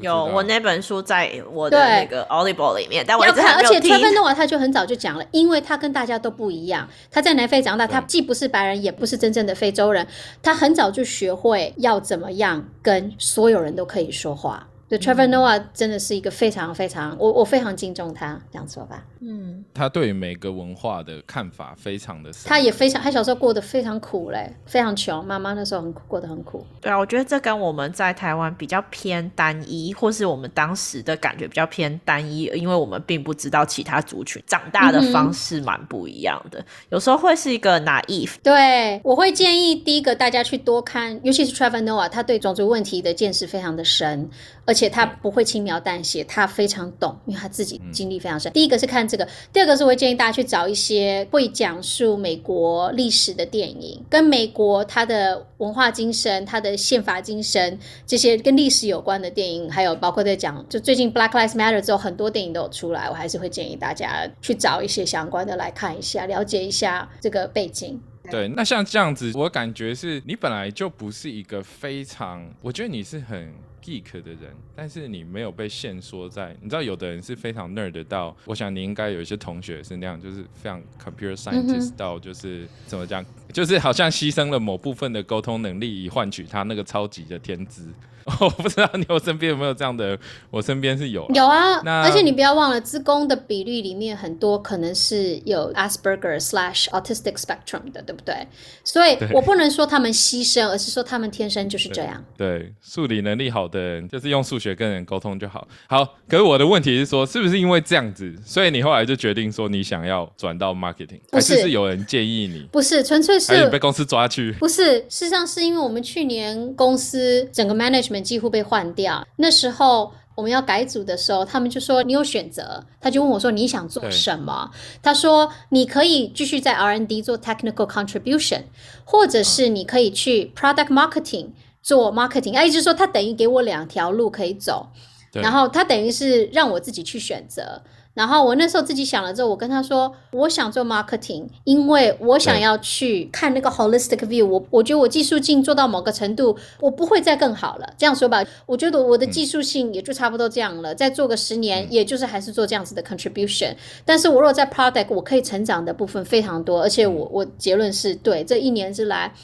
[0.00, 3.54] 有我那本书在我的那个 Audible 里面，但我要看。
[3.54, 10.06] 而且 Trevor Noah 他就很早就讲了，因为他跟大家都不一样，他在南非长大，他既不是白人，也不是真正的非洲人，
[10.42, 14.66] 他很早就学会要怎么样跟所有人都可以说话。
[14.88, 19.04] 对，Trevor Noah 真的是一个非常非常，我我非常敬重他，这样说吧。
[19.20, 26.64] 嗯，他对每个文化的看法非常的，他也非常，他小时候过得非常苦嘞，非常穷，妈妈那时候很过得很苦。
[26.80, 38.34] 对啊，我觉得这跟我们在台湾比较偏单一，或是我们当时的感觉比较偏单一，因为我们并不知道其他族群长大的方式蛮不一样的，有时候会是一个 naive。
[38.40, 44.30] 对，我会建议第一个大家去多看，尤其是 Trevor Noah，他对种族问题的见识非常的深。
[44.66, 48.52] 而且他不会轻描淡写，他非常懂，因为他自己经历非常深。
[48.52, 68.00] 第一个是看这个，第二个是我会建议大家去找一些会讲述美国历史的电影，跟美国它的文化精神、它的宪法精神这些跟历史有关的电影，还有包括在讲，就最近 Black Lives Matter 之后，很多电影都有出来，我还是会建议大家去找一些相关的来看一下，了解一下这个背景。
[68.28, 73.52] 对，那像这样子，我感觉是你本来就不是一个非常，我觉得你是很
[73.86, 83.24] geek 的人，但是你没有被限缩在，你知道，有的人是非常 nerd 到，我想你应该有一些同学是那样，就是非常 computer scientist 到，就是怎么讲，
[83.56, 87.88] 就是好像牺牲了某部分的沟通能力，以换取他那个超级的天资。
[88.40, 90.18] 我不知道你我身边有没有这样的，
[90.50, 98.34] 我身边是有有啊，而且你不要忘了，自宫的比例里面很多可能是有 Asperger slash autistic spectrum 的，对不对？
[98.82, 102.22] 所以我不能说他们牺牲，而是说他们天生就是这样。
[102.36, 105.68] 对，数理能力好的人就是用数学跟人沟通就好。
[105.86, 112.66] 好，可是我的问题是说，是不是因为这样子，所以你后来就决定说你想要转到 marketing，还是是有人建议你？
[112.72, 114.52] 不是，纯粹是被公司抓去？
[114.58, 118.16] 不是，事实上是因为我们去年公司整个 management。
[118.26, 119.24] 几乎被换掉。
[119.36, 122.84] 那时候我们要改组的时候，他们就说你有选择。
[123.00, 124.68] 他就问我说你想做什么？
[125.00, 128.62] 他说你可以继续在 R&D 做 technical contribution，
[129.04, 131.50] 或者是你可以去 product marketing
[131.82, 132.60] 做 marketing。
[132.64, 134.88] 意思是说他等于给我两条路可以走，
[135.32, 137.82] 然后他等于是让我自己去选择。
[138.16, 144.46] 然后我那时候自己想了之后，我跟他说，我想做 marketing，因为我想要去看那个 holistic view。
[144.46, 147.86] 我我觉得我技术性做到某个程度，我不会再更好了。
[147.98, 150.94] 这样说吧，我觉得我的技术性也就差不多这样了。
[150.94, 153.74] 再做个十年，也就是还是做这样子的 contribution。
[154.06, 159.34] 但是我如果在 product，我可以成长的部分非常多，而且我我结论是对，这一年之来。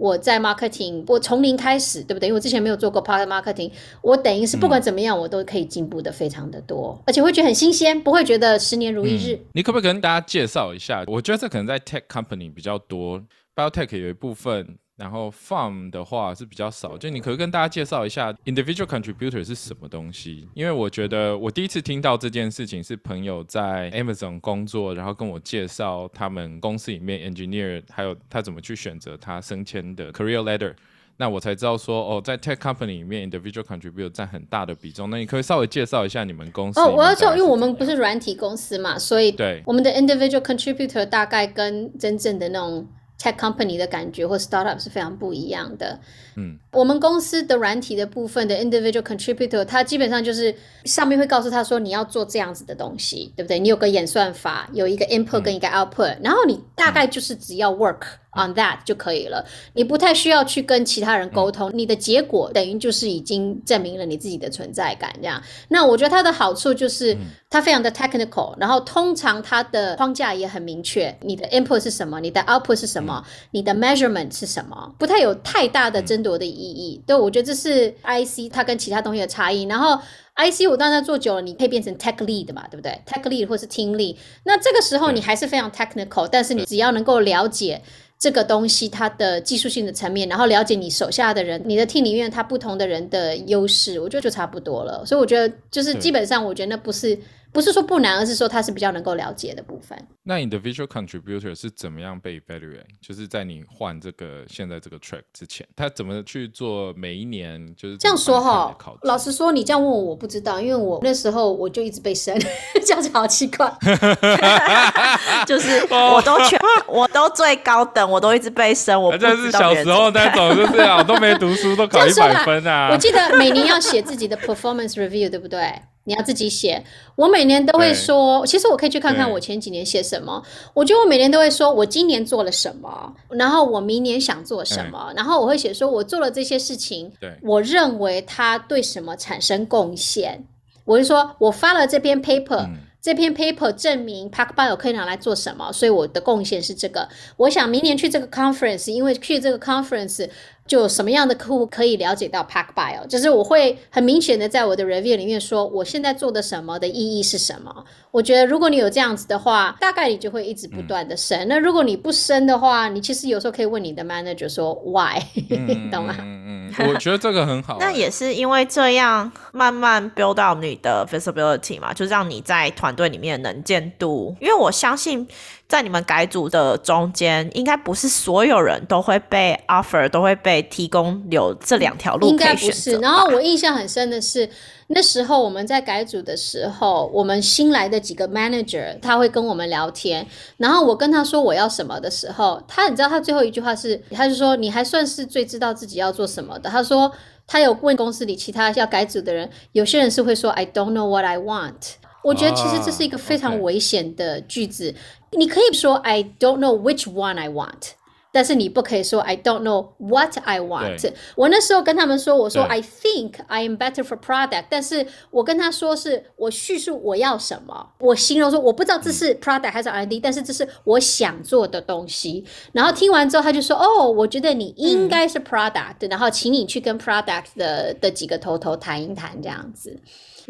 [0.00, 2.28] 我在 marketing，我从零开始，对不对？
[2.28, 3.70] 因为我之前没有做过 product marketing，
[4.00, 9.38] 我等于是不管怎么样，我都可以进步的非常的多，而且会觉得很新鲜，不会觉得十年如一日。
[9.52, 11.04] 你可不可以跟大家介绍一下？
[11.06, 13.22] 我觉得这可能在 tech company 比较多
[13.54, 14.78] ，biotech 有一部分。
[15.00, 20.46] 然后 farm 的话是比较少，就你可以跟大家介绍一下 individual contributor 是什么东西？
[20.52, 30.74] 因为我觉得我第一次听到这件事情是朋友在 Amazon 工作，然后跟我介绍他们公司里面 engineer 还有他怎么去选择他升迁的 career ladder，
[31.16, 35.08] 那我才知道说哦，在 tech company 里面 individual contributor 占很大的比重。
[35.08, 36.78] 那你可以稍微介绍一下你们公司？
[36.78, 42.86] 哦，我要说，因为我们不是软体公司嘛，所以对我们的 individual contributor 大概跟真正的那种。
[43.20, 46.00] Tech company 的感觉或 startup 是非常不一样的。
[46.36, 50.54] 嗯，我们公司的软体的部分的 individual contributor，它基本上就是
[50.84, 53.58] 上面会告诉他说你要做这样子的东西，对不对？
[53.58, 58.06] 你有个演算法，有一个 input 跟一个 output，然后你大概就是只要 work。
[58.32, 65.12] On that 就可以了，你不太需要去跟其他人沟通，你的结果等于就是已经证明了你自己的存在感。
[65.16, 67.16] 这样，那我觉得它的好处就是
[67.50, 77.02] 它非常的 technical，然后通常它的框架也很明确，你的 input 是什么，你的 output 是什么，你的 measurement 是什么，不太有太大的争夺的意义。
[77.04, 79.64] 对，我觉得这是 IC 它跟其他东西的差异。
[79.64, 80.00] 然后
[80.36, 84.14] IC 我当然做久了，你可以变成 tech lead 嘛，对不对？tech lead 或是 team lead，
[84.44, 87.82] 那这个时候你还是非常 technical，但是你只要能够了解。
[88.20, 95.04] 这个东西它的技术性的层面，然后了解你手下的人，你的 team 里面他不同的人的优势，我觉得就差不多了。
[95.04, 97.18] 所以我觉得就是基本上，我觉得那不是。
[97.52, 99.98] 不是说不难，而是说它是比较能够了解的部分。
[100.22, 102.84] 那 individual contributor 是怎么样被 evaluate？
[103.00, 108.76] 就是在你换这个现在这个 track 之前，他怎么去做每一年就是这样说哈？
[109.02, 112.38] 老实说，你这样问我，我不知道，因为我那时候我就一直被升，
[112.86, 113.70] 这样子好奇怪。
[115.46, 119.00] 就是我都全，我都最高等，我都一直被升。
[119.02, 122.90] 我这 是小时候那种，就是啊，都没读书，都考一百分啊。
[122.92, 125.72] 我记得每年要写自己的 performance review，对不对？
[126.10, 126.84] 你要自己写，
[127.14, 130.42] 我每年都会说，其实我可以去看看我前几年写什么。
[130.74, 140.44] 我觉得我每年都会说，我今年做了什么，然后我明年想做什么，然后我会写说我做了这些事情，我认为它对什么产生贡献。
[140.84, 142.68] 我就说我发了这篇 paper，
[143.00, 147.08] 这篇 paper 证明 Park Bio 可以拿来做什么，所以我的贡献是这个。
[147.36, 150.28] 我想明年去这个 conference，因为去这个 conference。
[150.70, 157.84] 就什么样的客户可以了解到 Pack Bio，就是我会很明显的在我的 review 里面说，我现在做的什么的意义是什么。
[158.12, 161.48] 我觉得如果你有这样子的话，大概你就会一直不断的升。
[161.48, 165.18] 那如果你不升的话，你其实有时候可以问你的 manager 说 why，
[165.90, 166.14] 懂吗？
[166.20, 167.76] 嗯嗯，我觉得这个很好。
[167.82, 174.36] 那也是因为这样慢慢 build up 你的 visibility 嘛，就让你在团队里面能见度。
[174.40, 175.26] 因为我相信。
[175.70, 182.96] 在你们改组的中间，应该不是所有人都会被 offer，都会被提供有这两条路应该不是。
[182.96, 184.50] 然后我印象很深的是，
[184.88, 196.68] 那时候我们在改组的时候，我们新来的几个 manager 他会跟我们聊天，然后我跟他说我要什么的时候，他你知道他最后一句话是，他就说你还算是最知道自己要做什么的。
[196.68, 197.12] 他说
[197.46, 201.92] 他有问公司里其他要改组的人，有些人是会说 I don't know what I want。
[202.22, 204.94] 我觉得其实这是一个非常危险的句子。
[205.32, 207.92] 你可以说 I don't know which one I want，
[208.32, 211.12] 但是你不可以说 I don't know what I want。
[211.36, 222.44] 我那时候跟他们说，我说 I think I am better for product，但是我跟他说是我叙述我要什么，我形容说我不知道这是 product 还是 R&D，但是这是我想做的东西。
[222.72, 229.96] 然后听完之后，他就说哦，我觉得你应该是 product，然后请你去跟 product 的的几个头头谈一谈这样子。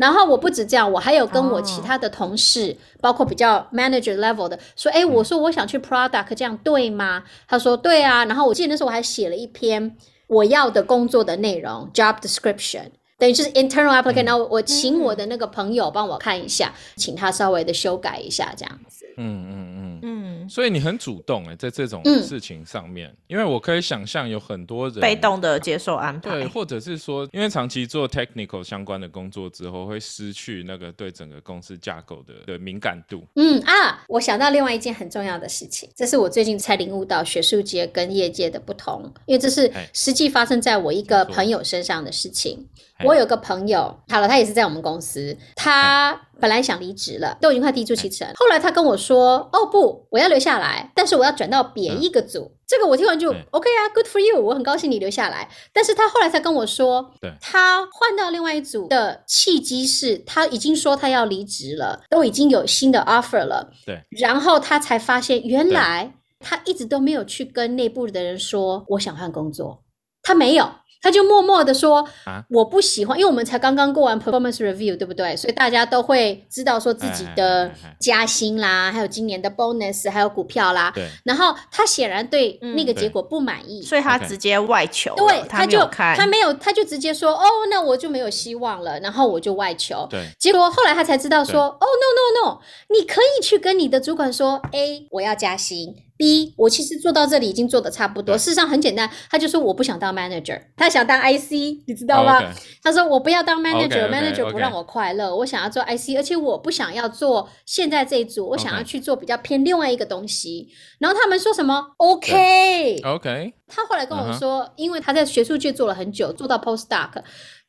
[0.01, 7.23] 然后我不止这样，我还有跟我其他的同事，包括比较 manager level 的，说，哎，我说我想去 product，这样对吗？
[7.47, 8.25] 他说对啊。
[8.25, 9.95] 然后我记得那时候我还写了一篇
[10.27, 12.87] 我要的工作的内容 job description，
[13.21, 14.27] 等于就是 internal applicant。
[14.27, 19.07] 然后我请我的那个朋友帮我看一下，请他稍微的修改一下这样子。
[19.17, 20.49] 嗯嗯嗯嗯。
[20.49, 33.23] 所以你很主动哎，在这种事情上面，因为我可以想象有很多人被动的接受安排，对，或者是说，因为长期做 technical 相关的工作之后，会失去那个对整个公司架构的的敏感度。
[33.37, 42.67] 嗯啊，我想到另外一件很重要的事情，这是我最近才领悟到学术界跟业界的不同，因为这是实际发生在我一个朋友身上的事情。
[43.05, 46.21] 我有个朋友，好了，他也是在我们公司，他。
[46.41, 48.27] 本来想离职了，都已经快递出其成。
[48.35, 55.51] 后来他跟我说：“哦不，我要留下来，但是我要转到别一个组。”这个我听完就 OK 啊，Good for you，我很高兴你留下来。
[55.75, 63.71] 但是他后来才跟我说，他换到另外一组的契机是他已经说他要离职了，都已经有新的 offer 了。
[63.85, 69.85] 对，然后他才发现原来他一直都没有去跟内部的人说我想换工作，
[70.23, 70.67] 他没有。
[71.03, 72.07] 他就默默的说
[72.51, 75.35] ：“我不喜欢，因为我们才刚刚过完 performance review，对不对？
[75.35, 80.93] 所以大家都会知道说自己的加薪啦，还有今年的 bonus，还有股票啦。
[80.95, 81.09] 对。
[81.25, 85.15] 然后他显然对那个结果不满意，所以他直接外求。
[85.17, 89.01] 对，他就他没有，他就直接说：哦，那我就没有希望了。
[89.01, 90.07] 然后我就外求。
[90.11, 90.23] 对。
[90.39, 98.37] 结果后来他才知道说：哦，no no no，你可以去跟你的主管说：A，我要加薪。” B，我其实做到这里已经做的差不多。
[98.37, 101.51] 事实上很简单，他就说我不想当 manager，他想当 IC，
[101.87, 102.53] 你知道吗？
[102.83, 110.69] 他说我不要当 manager，manager 不让我快乐，我想要做 IC，而且我不想要做现在这一组，我想要去做比较偏另外一个东西。
[110.99, 113.55] 然后他们说什么？OK，OK。
[113.67, 117.23] 他后来跟我说，因为他在学术界做了很久，做到 postdoc。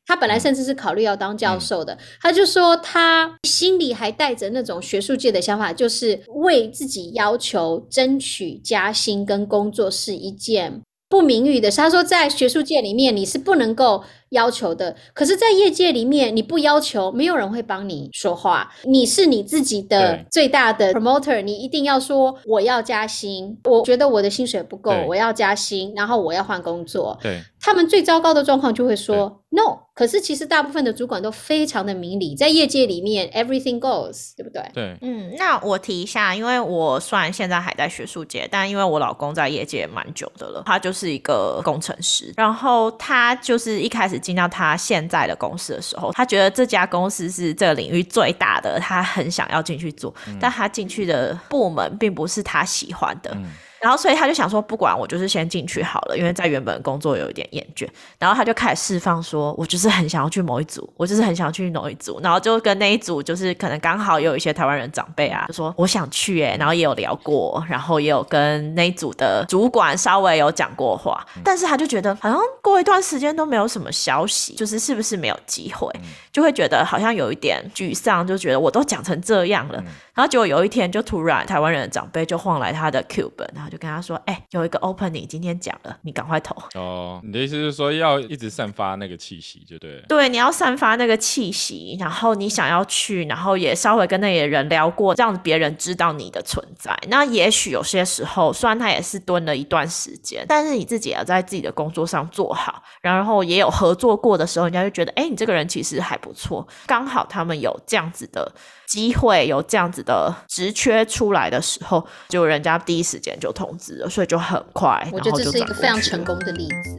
[0.06, 11.78] 他本来甚至是考虑要当教授的，他就说他心里还带着那种学术界的想法，就是为自己要求争取加薪跟工作是一件不名誉的事。
[11.78, 14.04] 他说在学术界里面你是不能够。
[14.32, 18.72] 要求的，可是，在业界里面，你不要求，没有人会帮你说话。
[18.84, 27.18] 你是你自己的最大的 promoter，你一定要说我要加薪，我觉得我的薪水不够，我要加薪，然后我要换工作。
[27.22, 29.80] 对，他们最糟糕的状况就会说 no。
[29.94, 34.64] 可是其实大部分的主管都非常的明理，在业界里面 everything goes，对不对？
[34.74, 44.21] 对，嗯，那我提一下，因为我虽然现在还在学术界，但因为我老公在业界蛮久的了，他就是一个工程师，然后他就是一开始。
[44.22, 53.36] 进到他现在的公司的时候，他觉得这家公司是这个领域最大的，他很想要进去做，但他进去的部门并不是他喜欢的。
[53.82, 57.88] 然后，所以他就想说，不管我就是先进去好了，因为在原本工作有一点厌倦。
[58.20, 62.20] 然后他就开始释放说，我就是很想要去某一组，我就是很想要去某一组。
[62.22, 71.26] 然后就跟那一组，就是可能刚好有一些台湾人长辈啊，就说我想去哎，然后也有聊过，然后也有跟那一组的主管稍微有讲过话。
[71.44, 75.92] 但是他就觉得好像过一段时间都没有什么消息，就是是不是没有机会，
[76.32, 79.84] 就会觉得好像有一点沮丧，就觉得我都讲成这样了。
[80.14, 90.04] 然后结果有一天，就突然台湾人的长辈就晃来他的 Q 本，然后就跟他说：“哎，有一个 opening，今天讲了，你赶快投。”哦，你的意思是说要一直散发那个气息，就对。
[90.10, 96.98] 对，你要散发那个气息，然后你想要去，然后也稍微跟那些人聊过，让别人知道你的存在。
[97.08, 108.52] 那也许有些时候，虽然他也是蹲了一段时间，但是你自己也要在自己的工作上做好，然后也有合作过的时候，人家就觉得：“哎，你这个人其实还不错。”刚好他们有这样子的。
[108.92, 115.08] 机会有这样子的职缺出来的时候，就人家第一时间就通知了，所以就很快。
[115.14, 116.98] 我觉得这是一个非常成功的例子。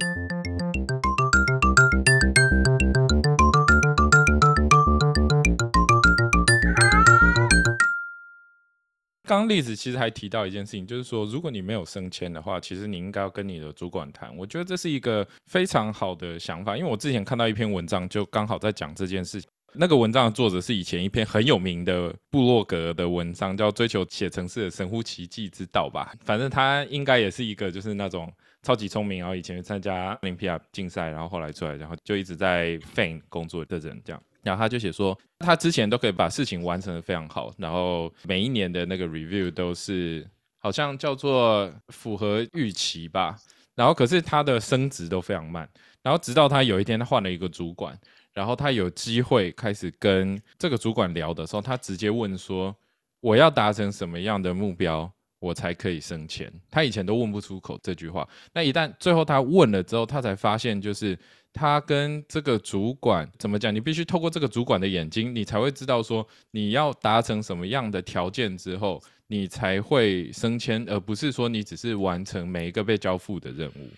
[9.28, 14.34] 刚刚例子其实还提到一件事情，就是说，如果你没有升迁的话，其实你应该要跟你的主管谈。
[14.34, 19.50] 我觉得这是一个非常好的想法，因为我之前看到一篇文章，就刚好在讲这件事情。
[19.74, 26.12] 那个文章的作者是以前一篇很有名的部落格的文章，叫《追求写城市的神乎其技之道》吧。
[26.24, 28.30] 反正他应该也是一个就是那种
[28.62, 34.22] 超级聪明，然后以前参加奥林匹亚竞赛，然后后来出来，然后就一直在 Fan 工作的人这样。
[34.42, 43.36] 然后他就写说，他之前都可以把事情完成的非常好，然后每一年的那个 review 都是好像叫做符合预期吧。
[43.74, 45.66] 然后可是他的升职都非常慢，
[46.02, 47.98] 然后直到他有一天他换了一个主管。
[48.34, 52.74] 然后他有机会开始跟这个主管聊的时候，他直接问说
[53.20, 58.28] ：“我要达成什么样的目标，我才可以升迁？”他以前都问不出口这句话。
[58.54, 61.18] 那一旦最后他问了之后，他才发现，就是
[61.52, 63.74] 他跟这个主管怎么讲？
[63.74, 73.90] 你必须透过这个主管的眼睛，你才会知道说你要达成什么样的条件之后，你才会升迁，而不是说你只是完成每一个被交付的任务。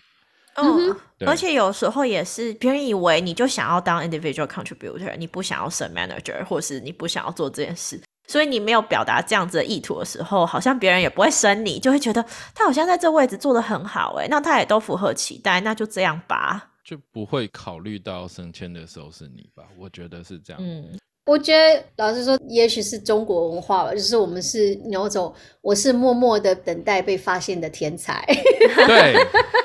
[0.55, 0.95] 嗯，
[1.25, 19.63] 而且有时候也是别人以为你就想要当 individual contributor，你不想要升 manager，或是你不想要做这件事，所以你没有表达这样子的意图的时候，好像别人也不会升你，就会觉得他好像在这位置做的很好，哎，那他也都符合期待，那就这样吧，就不会考虑到升迁的时候是你吧？
[19.77, 20.61] 我觉得是这样。
[20.63, 20.97] 嗯。
[21.25, 28.23] 我觉得老实说，也许是中国文化吧，就是我们是那种我是默默的等待被发现的天才，
[28.85, 29.15] 对，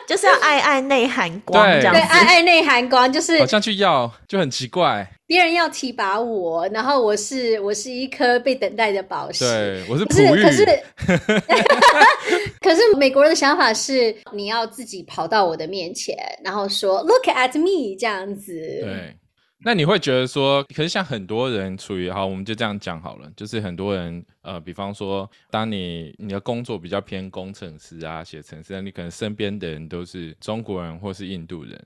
[0.09, 10.65] 就是要爱爱内涵光这样子，爱爱内涵光就是好像去要就很奇怪，别人要提拔我，然后我是我是一颗被等待的宝石，对，我是璞玉，可是
[12.63, 19.15] 可是美国人的想法是你要自己跑到我的面前，然后说 Look at me 这样子，对。
[19.63, 31.79] 那你会觉得说，可是像很多人处于好，我们就这样讲好了，就是很多人呃，比方说，当你你的工作比较偏工程师啊，写程式，你可能身边的人都是中国人或是印度人，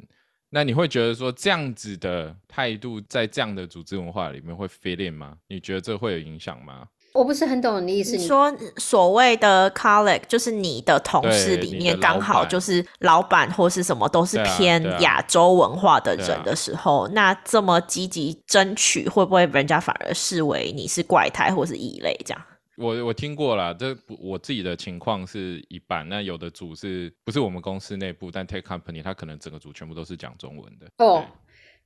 [0.50, 5.36] 那你会觉得说这样子的态度在这样的组织文化里面会 fit in 吗？
[5.48, 6.86] 你觉得这会有影响吗？
[7.14, 8.16] 我不是很懂你的意思。
[8.16, 22.14] 你说所谓的 colleague 就是你的同事里面刚好就是老板或是什么都是偏亚洲文化的人的时候，那这么积极争取，会不会人家反而视为你是怪胎或是异类？
[22.24, 22.42] 这样？
[22.76, 26.08] 我我听过了，这我自己的情况是一半。
[26.08, 30.88] 那有的组是不是我们公司内部，但 tech company 它可能整个组全部都是讲中文的。
[30.98, 31.24] 哦。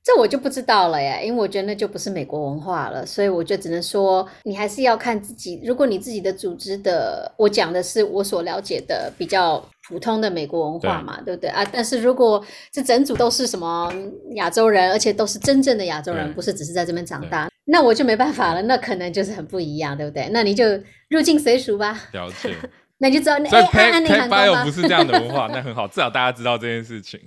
[0.01, 5.61] 这我就不知道了呀，因为我觉得那就不是美国文化了，所以我就只能说，你还是要看自己。
[5.63, 11.63] 如果你自己的组织的，我讲的是我所了解的比较普通的美国文化嘛，对不对啊？
[11.71, 13.93] 但是如果这整组都是什么
[14.35, 20.29] 亚洲人，而且都是真正的亚洲人，不是只是在这边长大，那我就没办法了，那可能就是很不一样，对不对？
[20.31, 20.65] 那你就
[21.09, 22.05] 入境随俗吧。
[22.13, 22.55] 了解，
[22.99, 23.37] 那你就知道。
[23.37, 27.19] 所以 Pay Pay 不是这样的文化，那很好，至少大家知道这件事情。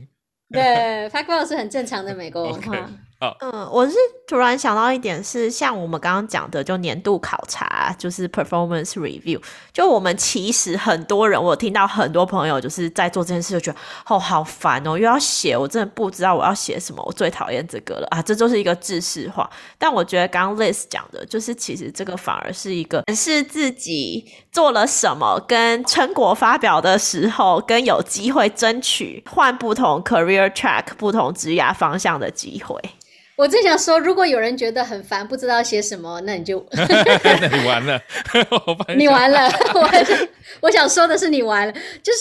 [0.52, 2.90] 对，Packball 是很正常的美国文化。
[3.40, 3.94] 嗯，我是
[4.26, 9.40] 突然想到一点，是像我们刚刚讲的，就年度考察，就是 performance review。
[9.72, 18.20] 就我们其实很多人，我听到很多朋友就是在做这件事，就觉得哦好烦哦，又要写，我真的不知道我要写什么，我最讨厌这个了啊！
[18.20, 19.48] 这就是一个知识化。
[19.78, 32.76] 但我觉得刚刚 Liz 讲的，就是其实这个反而是一个是自己做了什么，跟成果发表的时候，跟有机会争取换不同 career track、不同职业方向的机会。
[33.42, 38.00] 我正想说，如果有人觉得很烦，不知道写什么，那你就 那你完了，
[38.96, 39.48] 你完了。
[39.74, 39.90] 我
[40.60, 42.20] 我想说的是，你完了，就是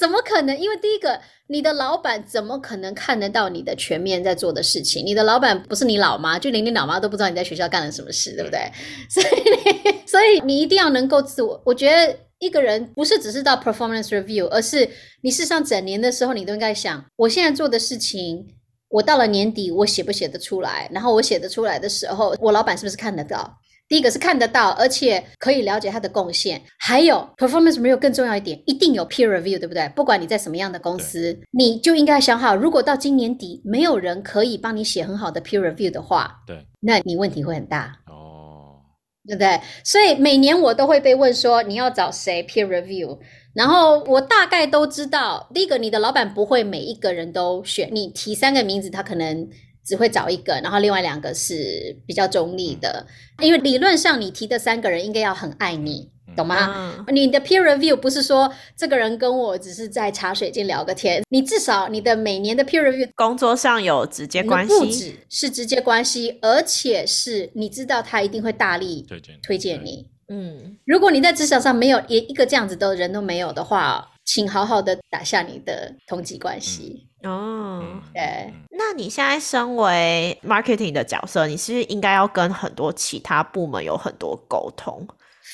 [0.00, 0.58] 怎么可能？
[0.58, 5.04] 因为第一个，你的老板怎么可能看得到你的全面在做的事情？
[5.04, 8.60] 你的老板不是你老妈，就连你老妈都不知道你在学校干了什么事，对不对？
[9.10, 11.60] 所以，所以你一定要能够自我。
[11.66, 14.88] 我觉得一个人不是只是到 performance review，而是
[15.20, 18.46] 你事实上整年的时候，你都应该想，我现在做的事情。
[18.88, 20.88] 我到了年底，我写不写得出来？
[20.92, 23.58] 然后我写得出来的时候，我老板是不是看得到？
[23.88, 26.60] 第一个是看得到，而且可以了解他的贡献。
[26.76, 29.88] 还有 performance review 更重要一点，一定有 peer review，对不对？
[29.94, 38.82] 不管你在什么样的公司，你就应该想好，如果到今年底没有人可以帮你写很好的 peer review 的话，对，那你问题会很大哦，
[39.24, 39.60] 对不对？
[39.84, 43.16] 所以每年我都会被问说，你要找谁 peer review？
[43.56, 49.48] 然后我大概都知道，第一个，你的老板不会每一个人都选，你提三个名字，他可能
[49.82, 53.06] 只会找一个，然后另外两个是比较中立的，
[53.40, 57.02] 因为理论上你提的三个人应该要很爱你，懂吗？
[57.08, 69.06] 你的 peer review 不是说这个人跟我只是在茶水间聊个天，你至少你的每年的 peer review 工作上有直接关系，不止是直接关系，而且是你知道他一定会大力
[69.42, 70.08] 推荐你。
[70.28, 77.82] 嗯，如果你在职场上没有连一个这样子的人都没有的话，请好好的打下你的同级关系哦。
[78.12, 85.06] 对，那你现在身为 marketing 的角色，你是应该要跟很多其他部门有很多沟通，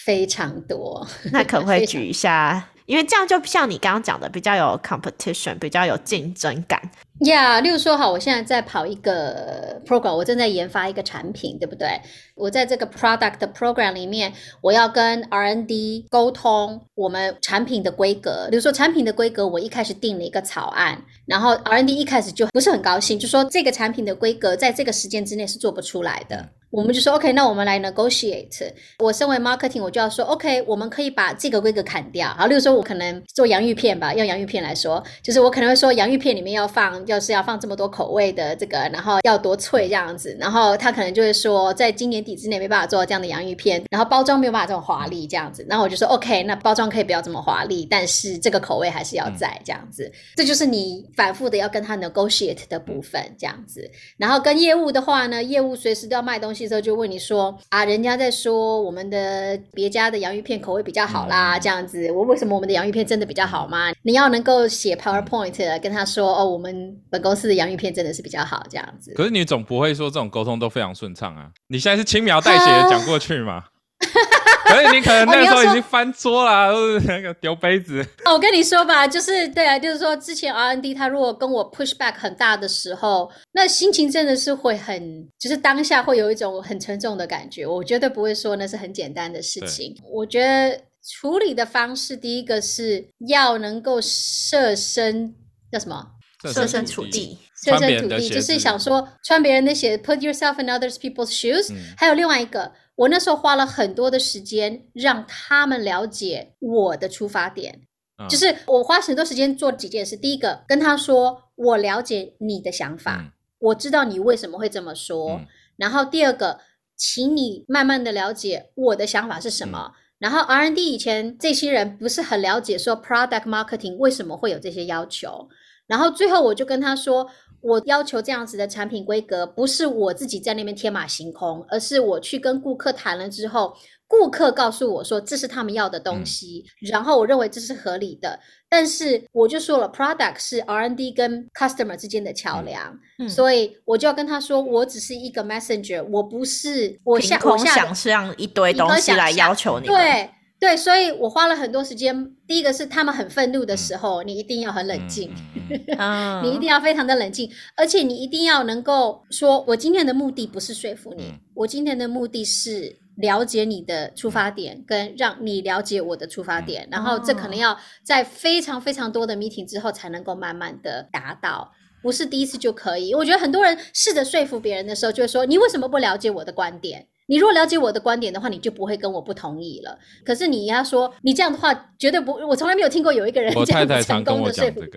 [0.05, 1.07] 非常多。
[1.31, 2.69] 那可不可以举一下？
[2.87, 6.81] 因为这样就像你刚刚讲的，比较有 competition，比较有竞争感。
[7.21, 12.01] 呀，例如说，好，我现在在跑一个 program，我正在研发一个产品，对不对？
[12.35, 18.49] 我在这个 product program 里面，我要跟 R&D 沟通我们产品的规格。
[18.51, 26.49] 比如说，产品的规格，我一开始定了一个草案，然后 R&D 一开始就不是很高兴，就说这个产品的规格在这个时间之内是做不出来的。
[26.73, 28.73] 我们就说 OK，那我们来 negotiate。
[28.99, 32.29] 我身为 marketing，我就要说 OK，我们可以把这个规格砍掉。
[32.29, 40.35] 好，例如说，我可能做洋芋片吧，用洋芋片来说，就是我可能会说洋芋片里面要放，要是要放这么多口味的这个，然后要多脆这样子。
[40.41, 45.67] 然后他可能就会说，在今年底之内没办法做到这样的洋芋片，然后包装没有办法这么华丽这样子。
[45.69, 50.11] 然后我就说 OK，那包装可以不要这么华丽，但是这个口味还是要在这样子。
[50.37, 53.91] 这就是你反复的要跟他 negotiate 的部分这样子。
[54.17, 56.62] 然后跟业务的话呢，业务随时都要卖东西。
[56.69, 63.93] 时候就问你说啊，人家在说我们的别家的洋芋片口味比较好啦，这样子，我为什么我们的洋芋片真的比较好吗？
[64.03, 69.13] 你要能够写 PowerPoint 跟他说哦，我们本公司的洋芋片真的是比较好，这样子。
[69.15, 71.51] 可是你总不会说这种沟通都非常顺畅啊？
[71.69, 73.65] 你现在是轻描淡写的讲过去吗？
[74.73, 78.03] 所以你可能那时候已经翻桌了，或者那个丢杯子。
[78.25, 87.67] 哦，我跟你说吧，就是对啊，就是说之前 R N D 他如果跟我 push back 很大的时候，那心情真的是会很，就是当下会有一种很沉重的感觉。
[87.67, 89.95] 我绝对不会说那是很简单的事情。
[90.11, 90.81] 我觉得
[91.21, 95.35] 处理的方式，第一个是要能够设身
[95.71, 96.07] 叫什么？
[96.53, 101.73] 设身处地，设身处地，就是想说穿别人的鞋，put yourself in others people's shoes。
[101.97, 102.73] 还有另外一个。
[102.95, 107.81] 我那时候花了很多的时间让他们了解我的出发点，
[108.29, 110.17] 就是我花很多时间做几件事。
[110.17, 115.41] 第一个，跟他说我了解你的想法，我知道你为什么会这么说。
[115.77, 116.61] 然后第二个，
[116.97, 119.93] 请你慢慢的了解我的想法是什么。
[120.19, 125.49] 然后 R&D 以前这些人不是很了解说 product marketing 为什么会有这些要求。
[125.87, 127.31] 然后最后我就跟他说。
[127.63, 133.75] 我要求这样子的产品规格，不是我自己在那边天马行空，而是我去跟顾客谈了之后，
[134.07, 138.39] 顾客告诉我说这是他们要的东西，然后我认为这是合理的。
[138.69, 142.99] 但是我就说了，product 是 R&D 跟 customer 之间的桥梁，
[143.29, 149.87] 所以我就要跟他说，我只是一个 messenger，我不是我下我想象一堆东西来要求你。
[149.87, 150.29] 对。
[150.63, 152.37] 对，所以我花了很多时间。
[152.47, 155.29] 第一个是他们很愤怒的时候，你一定要很冷静，
[156.45, 173.13] 你一定要非常的冷静，而且你一定要能够说，我今天的目的不是说服你，我今天的目的是了解你的出发点，跟让你了解我的出发点，然后这可能要在非常非常多的 meeting 之后才能够慢慢的达到，不是第一次就可以。
[173.17, 177.09] 我觉得很多人试着说服别人的时候，就会说你为什么不了解我的观点？
[177.27, 179.99] 你如果了解我的观点的话，你就不会跟我不同意了。
[180.25, 184.83] 可是你要说你这样的话，绝对不，我从来没有听过有一个人这样成功的说服。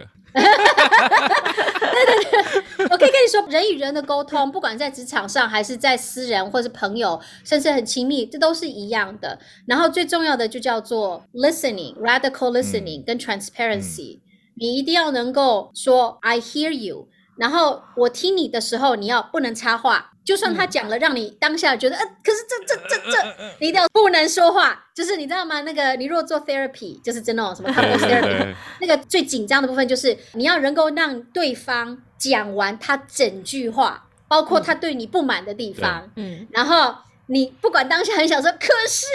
[1.95, 9.39] 对对对，我可以跟你说，人与人的沟通，不管在职场上，还是在私人，或是朋友，甚至很亲密，这都是一样的。
[9.65, 14.19] 然后最重要的就叫做 listening，radical listening，跟 transparency。
[14.57, 17.07] 你一定要能够说 I hear you，
[17.37, 20.11] 然后我听你的时候，你要不能插话。
[20.23, 23.17] 就算他讲了，让你当下觉得，呃，可是这这这这，
[23.59, 24.85] 你一定要不能说话。
[24.95, 25.61] 就是你知道吗？
[25.61, 36.09] 那个你如果做 therapy，就是真的什么 couple therapy，那个最紧张的部分就是你要能够让对方讲完他整句话，包括他对你不满的地方。
[36.15, 36.95] 嗯，然后
[37.27, 39.05] 你不管当下很想说，可是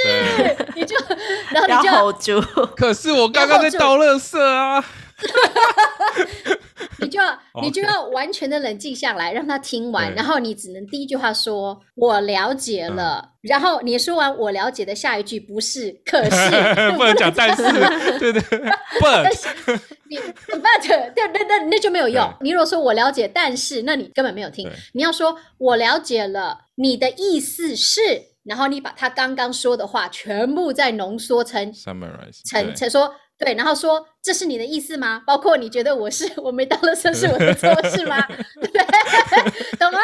[0.76, 0.94] 你就
[1.50, 2.40] 然后你就 hold 住。
[2.76, 4.84] 可是我刚刚在倒垃圾啊。
[7.00, 16.30] 你就要 你就要完全的冷静下来，让他听完，然后你只能第一句话说“我了解了”，然后你说完“我了解”的下一句不是“可是”，
[16.96, 17.62] 不能讲“但是”，
[18.18, 18.42] 对对
[19.00, 22.32] ，but 你 but 对对对，那就没有用。
[22.40, 24.68] 你如果说我了解，但是那你根本没有听。
[24.92, 28.00] 你要说我了解了，你的意思是，
[28.44, 33.14] 然后你把他刚刚说的话全部再浓缩成 summarize 成成说。
[33.40, 35.22] 对，然后说这是你的意思吗？
[35.26, 38.22] 包括你觉得我是 我没到了车是我的错是吗？
[38.60, 38.84] 对，
[39.80, 39.98] 懂吗？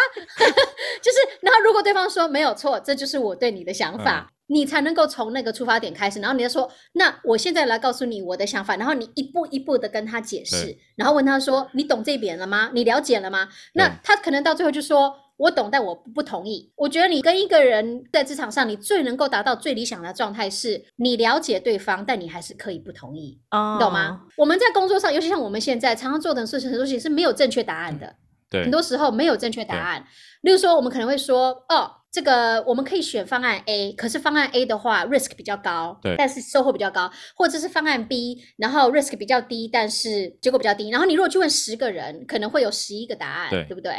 [1.03, 6.19] 就是，然后如果对方说没有错，这就是我对你的想法，你才能够从那个出发点开始。
[6.19, 12.71] 然后你就说，那我现在来告诉你我的想法，然后你一步一步的跟他解释，然后问他说，你懂这边了吗？
[12.73, 13.49] 你了解了吗？
[13.75, 15.15] 那他可能到最后就说。
[15.37, 16.73] 我懂，但我不同意。
[16.77, 24.23] 我觉得你跟一个人在职场上，你最能够达到最理想的状态，是你了解对方，但你还是可以不同意，你懂吗？
[24.37, 28.17] 我们在工作上，尤其像我们现在常常做的事情，很多事情是没有正确答案的。
[28.49, 30.07] 对，很多时候没有正确答案。
[30.43, 40.91] 例如说，我们可能会说，哦，这个我们可以选方案 A，可是方案 A 的话，risk 比较高，对，但是收获比较高，或者是方案 B，然后 risk 比较低，但是结果比较低。
[40.91, 43.93] 然后你如果去问十个人，可能会有十一个答案，对不对？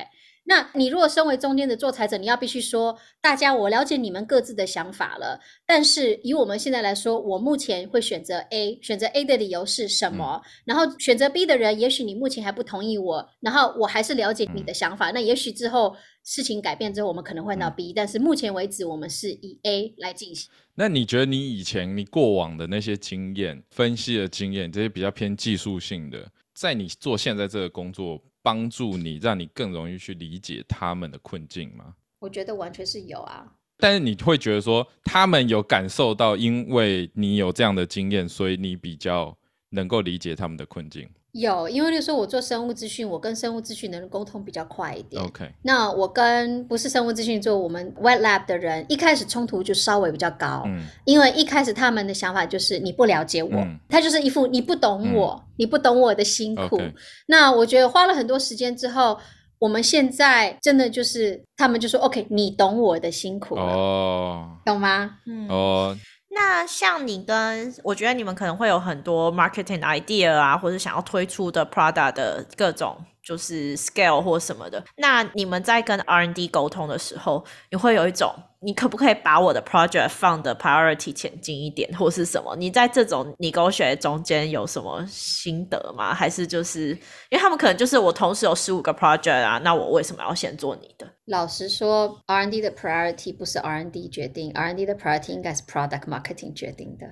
[0.49, 10.41] 那你如果身为中间的做裁者，你要必须说，大家我了解你们各自的想法了，但是以我们现在来说，我目前会选择 A，选择 A 的理由是什么？
[10.63, 15.11] 然后选择 B 的人，也许你目前还不同意我，然后我还是了解你的想法。
[15.11, 15.93] 那也许之后
[16.23, 20.49] 事情改变之后，我们可能会到 B，但是目前为止，我们是以 A 来进行。
[20.75, 28.23] 那你觉得你以前你过往的那些经验、分析的经验，这些比较偏技术性的，在你做现在这个工作？
[28.47, 31.95] 帮助你，让你更容易去理解他们的困境吗？
[32.19, 33.45] 我觉得完全是有啊。
[33.77, 39.37] 但是你会觉得说，他们有感受到，因为你有这样的经验，所以你比较
[39.71, 41.09] 能够理解他们的困境。
[41.39, 45.23] 有，因为就说我做生物资讯，我跟生物资讯的人沟通比较快一点。
[45.23, 50.63] OK，那我跟不是生物资讯做我们 Wet Lab 的人，一开始冲突就稍微比较高。
[50.65, 56.81] 嗯，因为一开始他们的想法就是你不了解我，他就是一副你不懂我，你不懂我的辛苦。
[57.27, 59.17] 那我觉得花了很多时间之后，
[59.59, 65.17] 我们现在真的就是他们就说 OK，你懂我的辛苦了，懂吗？
[65.25, 65.97] 嗯，哦。
[66.37, 72.97] 那像你跟我觉得你们可能会有很多 marketing idea 啊，或者想要推出的 product 的各种。
[73.27, 82.55] 就是 scale 或什么的，那你们在跟 R N D 沟通的时候，你会有一种，你可不可以把我的 project 放的 priority 前进一点，或是什么？
[82.55, 86.13] 你在这种你跟我学中间有什么心得吗？
[86.13, 86.91] 还是就是
[87.29, 91.05] 因为他们可能就是我同时有十五个 project 啊，那我为什么要先做你的？
[91.27, 97.05] 老实说，R&D 的 priority 不是 R&D 决定，R&D 的 priority 应该是 product marketing 决定的。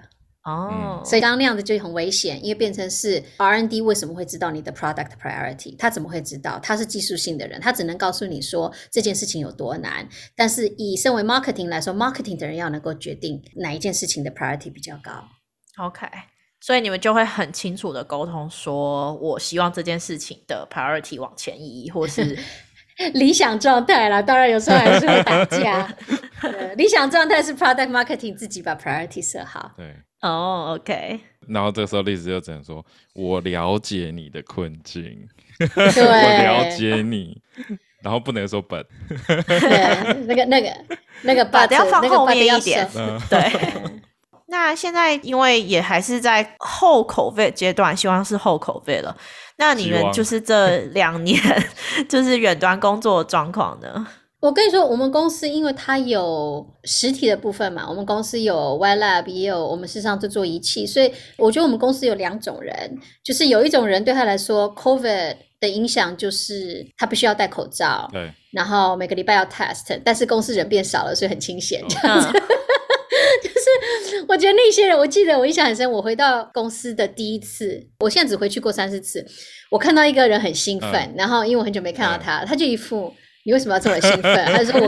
[0.46, 5.76] 哦，所以刚刚那样子就很危险，因为变成是 R N D 为什么会知道你的 product priority？
[5.78, 6.60] 他怎么会知道？
[6.60, 10.08] 他是技术性的人，他只能告诉你说这件事情有多难。
[10.36, 15.12] 但是以身为 marketing 来说，marketing 的人要能够决定哪一件事情的 priority 比较高。
[15.84, 16.08] OK，
[16.62, 22.38] 所以你们就会很清楚的沟通，说我希望这件事情的 priority 往前移，或是
[23.14, 24.22] 理想状态啦。
[24.22, 25.88] 当然有时候还是会打架。
[26.78, 29.72] 理想状态是 product marketing 自己把 priority 设好。
[29.78, 29.96] 对。
[30.22, 31.20] 哦，OK。
[31.48, 35.28] 然后这个时候，例子就只能说：“我了解你的困境，
[35.76, 37.42] 我了解你。”
[38.02, 38.84] 然后不能说本。
[39.48, 40.70] 对，那个、那个、
[41.24, 42.88] 那个 把要放后面一点。
[43.30, 43.52] 对。
[44.58, 49.14] 那现在因为也还是在后口费阶段，希望是后口费了。
[49.58, 51.38] 那你们就是这 两年
[52.08, 54.08] 就是远端工作状况呢？
[54.40, 72.30] 我跟你说，我们公司因为它有实体的部分嘛，我们公司有 Y Lab，也有我们事实上在做仪器，所以我觉得我们公司有两种人，就是有一种人对他来说，COVID 的影响就是他必须要戴口罩，对，然后每个礼拜要 test，但是公司人变少了，所以很清闲这样子。
[73.44, 79.26] 就是我觉得那些人，我记得我印象很深，我回到公司的第一次，我现在只回去过三四次，
[79.72, 83.14] 我看到一个人很兴奋，然后因为我很久没看到他，他就一副。
[83.46, 84.36] 你为什么要这么兴奋？
[84.46, 84.88] 他说我，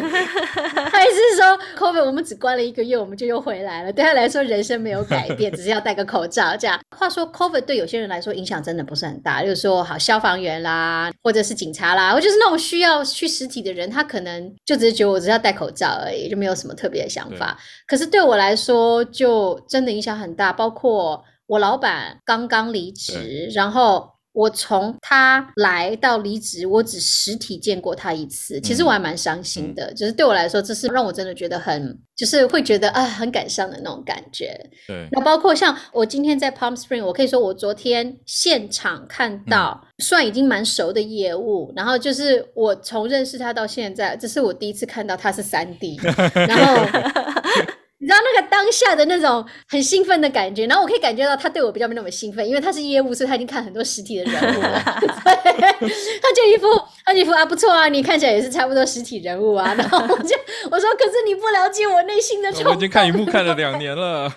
[0.89, 3.93] 他意思是说，COVID 我们只关了一个月，我们就又回来了。
[3.93, 6.79] 对他来说，人生没有改变， 只是要戴个口罩这样。
[6.97, 17.55] 话说，COVID 对有些人来说影响真的不是很大，就是说，好消防员啦，或者是警察啦，或者是那种需要去实体的人，他可能就只是觉得我只要戴口罩而已，就没有什么特别的想法。
[17.85, 20.51] 可是对我来说，就真的影响很大。
[20.51, 24.16] 包括我老板刚刚离职，然后。
[24.37, 29.91] 我从他来到离职，我只实体见过他一次，其实我还蛮伤心的。
[29.95, 34.55] 就是对我来说，这是让我真的觉得很，就是会觉得啊，很感伤的那种感觉。
[34.85, 35.07] 对。
[35.11, 45.99] 那包括像我今天在 Palm Spring，我可以说我昨天现场看到，算已经蛮熟的业务，然后就是我从认识他到现在，这是我第一次看到他是三 D，
[46.33, 46.85] 然后。
[47.99, 54.79] 你知道那个当下的那种很兴奋的感觉，然后我可以感觉到他对我比较没那么兴奋，因为他是业务，所以他已经看很多实体的人物了。
[54.85, 56.67] 他就一副，
[57.03, 59.73] 他就一副啊，不错啊，你看起来也是差不多实体人物啊。
[59.73, 60.35] 然后我就
[60.69, 62.49] 我说，可是你不了解我内心的。
[62.65, 64.31] 我已经看一幕看了两年了。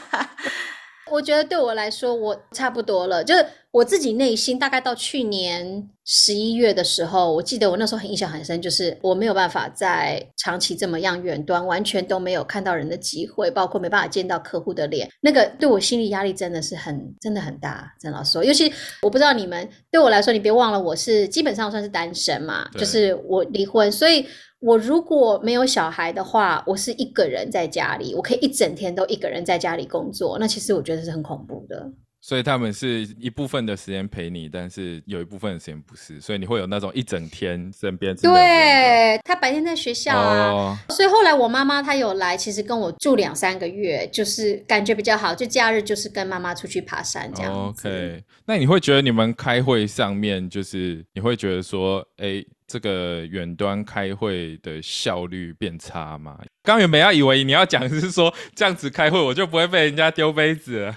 [1.10, 3.24] 我觉得对我来说，我差不多了。
[3.24, 17.94] 就是我自己内心大概到去年十一月的时候，我记得我那时候很印象很深，就是我没有办法在长期这么样远端，完全都没有看到人的机会，包括没办法见到客户的脸，那个对我心理压力真的是很真的很大。
[18.00, 18.72] 郑老师说，尤其
[19.02, 24.26] 我不知道你们对我来说，你别忘了我是基本上算是单身嘛，就是我离婚，所以
[24.58, 31.88] 我如果没有小孩的话，我是一个人在家里，我可以一整天都一个人在家里工作，那其实我觉得是很恐怖的。
[32.20, 38.14] 所以他们是一部分的时间陪你，但是有一部分的时间不是，所以你会有那种一整天身边。
[38.16, 45.34] 对他白天在学校啊，所以后来我妈妈她有来，其实跟我住两三个月，就是感觉比较好。
[45.34, 52.44] 就假日就是跟妈妈出去爬山这样 OK，那你会觉得你们开会上面，就是你会觉得说，哎。
[52.72, 56.38] 这个远端开会的效率变差吗？
[56.62, 60.96] 刚原本要以为你要讲是说这样子开会，我就不会被人家丢杯子了。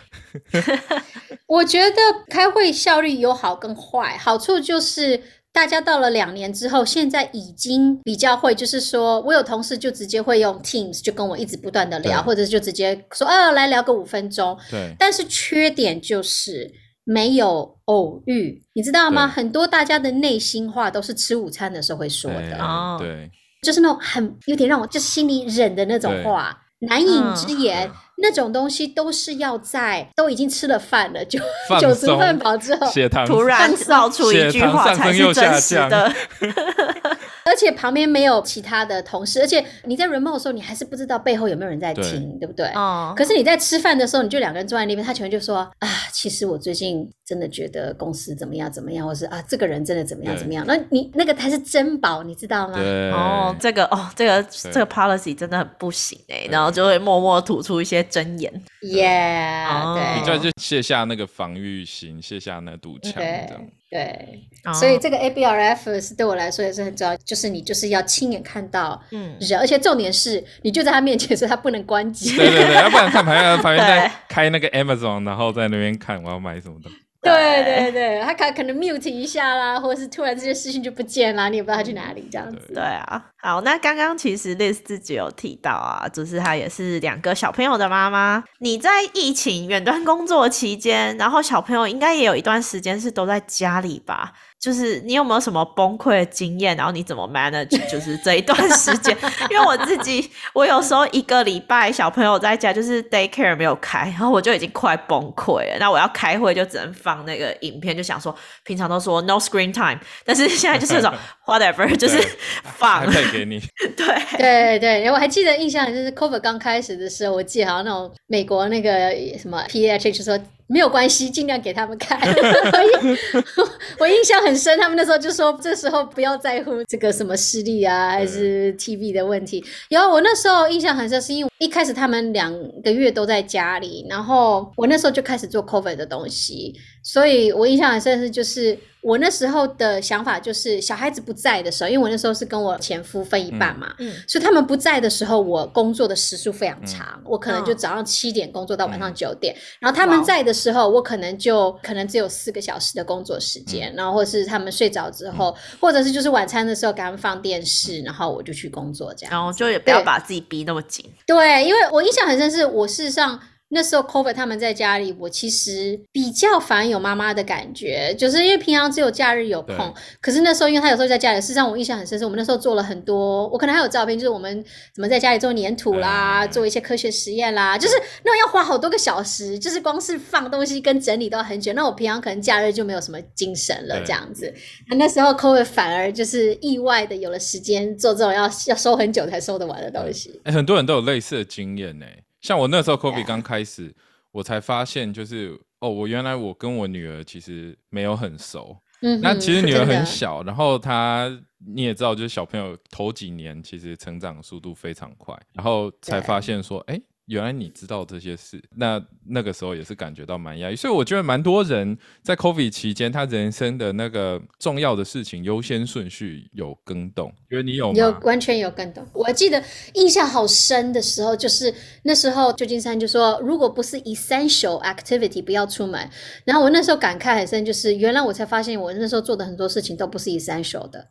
[1.47, 1.97] 我觉得
[2.29, 5.21] 开会效率有好跟坏，好处就是
[5.51, 14.57] 大家到了两年之后，现在已经比较会，就是说我有同事就直接会用 Teams 就跟我一直不断的聊，或者就直接说啊来聊个五分钟。
[14.71, 16.71] 对，但是缺点就是。
[17.05, 19.27] 没有偶遇，你知道吗？
[19.27, 23.29] 很多大家的内心话都是吃午餐的时候会说的哦，对，
[23.61, 31.39] 就是那种很有点让我就心里忍的那种话，难饮之言，那种东西都是要在都已经吃了饭了，就
[31.79, 32.91] 九十分饱之后，
[33.25, 36.13] 突然造出一句话才是真实的。
[37.45, 42.67] 而且旁边没有其他的同事，而且你在 remote 的时候，你还是不知道背后有没有人在听，对不对？
[42.75, 43.13] 哦。
[43.15, 50.65] 可是你在吃饭的时候，你就两个人坐在那边，他全就说啊，其实我最近真的觉得公司怎么样怎么样，或是啊，这个人真的怎么样怎么样。
[50.67, 52.79] 那你那个才是珍宝，你知道吗？
[53.11, 58.51] 哦，这个哦，这个这个 policy 真的很不行哎，然后就会默默吐出一些真言。
[58.81, 60.19] Yeah，对。
[60.19, 63.67] 你就就卸下那个防御心，卸下那堵墙，这样。
[63.93, 64.39] 对，
[64.73, 68.99] 所以这个 ABRF 是对我来说也是很重要，就是你就是要亲眼看到
[69.39, 72.35] 人，而且重点是你就在他面前，所以他不能关机。
[72.35, 76.89] 对对对，要不然看旁边旁边在 开那个 Amazon，然后在那边看我要买什么的。
[77.23, 82.73] 对对对，他可可能 mute 一下啦，或者是突然这些事情就不见啦，你也不知道他去哪里这样子。
[82.73, 88.43] 对啊，好，那刚刚其实 Liz 自己有提到啊，就是她也是两个小朋友的妈妈。
[88.59, 94.33] 你在疫情远端工作期间，然后小朋友应该也有一段时间是都在家里吧？
[94.63, 96.77] 就是你有没有什么崩溃的经验？
[96.77, 97.77] 然后你怎么 manage？
[97.91, 99.13] 就是这一段时间，
[99.49, 105.77] 因为我自己，我有时候一个礼拜小朋友在家，就是 daycare 没有开，然后我就已经快崩溃了。
[105.81, 108.33] 那我要开会就只能放那个影片，就想说
[108.63, 111.13] 平常都说 no screen time，但是现在就是那种
[111.45, 112.17] whatever，就是
[112.63, 113.59] 放配给你。
[113.95, 114.07] 对
[114.37, 120.39] 对对，我还记得印象就是 cover 刚开始的时候，我记得好像那种美国那个什么 P H 就说。
[120.65, 122.17] 没有关系，尽量给他们看。
[123.99, 129.63] 我印象很深，他们那时候就说，这时候不要在乎这个什么视力啊，还是 TV 的问题。
[129.89, 132.51] 然后我那时候印象很深，是因为一开始他们两
[132.81, 136.73] 个月都在家里，然后我那时候就开始做 COVID 的东西，
[137.03, 138.79] 所以我印象很深是就是。
[139.03, 143.93] 我那时候的想法就是小孩子不在的时候，因为我那时候是跟我前夫分一半嘛，
[144.25, 161.11] 所以他们不在的时候，我工作的时数非常长，我可能就早上七点工作到晚上九点，然后他们在的时候，我可能就可能只有四个小时的工作时间，然后或是他们睡着之后，或者是就是晚餐的时候给他们放电视，然后我就去工作这样，然后就也不要把自己逼那么紧。
[161.27, 163.37] 对，因为我印象很深，是我事实上。
[163.73, 169.93] 那时候 COVID 他们在家里，我其实比较反有妈妈的感觉，就是因为平常只有假日有空。
[170.21, 174.63] 可是那时候，因为他有时候在家里，事实上我印象很深，是我们那时候做了很多，我可能还有照片，就是我们
[174.93, 181.73] 怎么在家里做粘土啦，做一些科学实验啦，就是那要花好多个小时，就是光是放东西跟整理都很久。
[181.73, 184.53] 那我平常可能假日就没有什么精神了，这样子。
[184.97, 190.39] 那时候 COVID 反而就是意外的有了时间做这种要要收很久才收得完的东西。
[190.43, 192.05] 哎，很多人都有类似的经验呢。
[192.43, 193.95] 像我那时候 COVID 刚开始，
[194.31, 198.77] 我才发现就是哦，我原来我跟我女儿其实没有很熟。
[199.01, 207.01] 嗯，那其实女儿很小，然后她你也知道，就是小朋友头几年其实成长速度非常快，然后才发现说，哎。
[207.27, 217.33] 原来你知道这些事，那那个时候也是感觉到蛮压抑，所以我觉得蛮多人在 COVID 期间，他人生的那个重要的事情优先顺序有更动。
[217.49, 217.97] 觉得你有吗？
[217.97, 219.07] 有，完全有更动。
[219.13, 219.63] 我记得
[219.93, 221.73] 印象好深的时候，就是
[222.03, 226.09] 那时候旧金山就说，如果不是 essential activity，不要出门。
[226.43, 231.07] 然后我那时候感慨很深，就是原来我才发现，我那时候做的很多事情都不是 essential 的。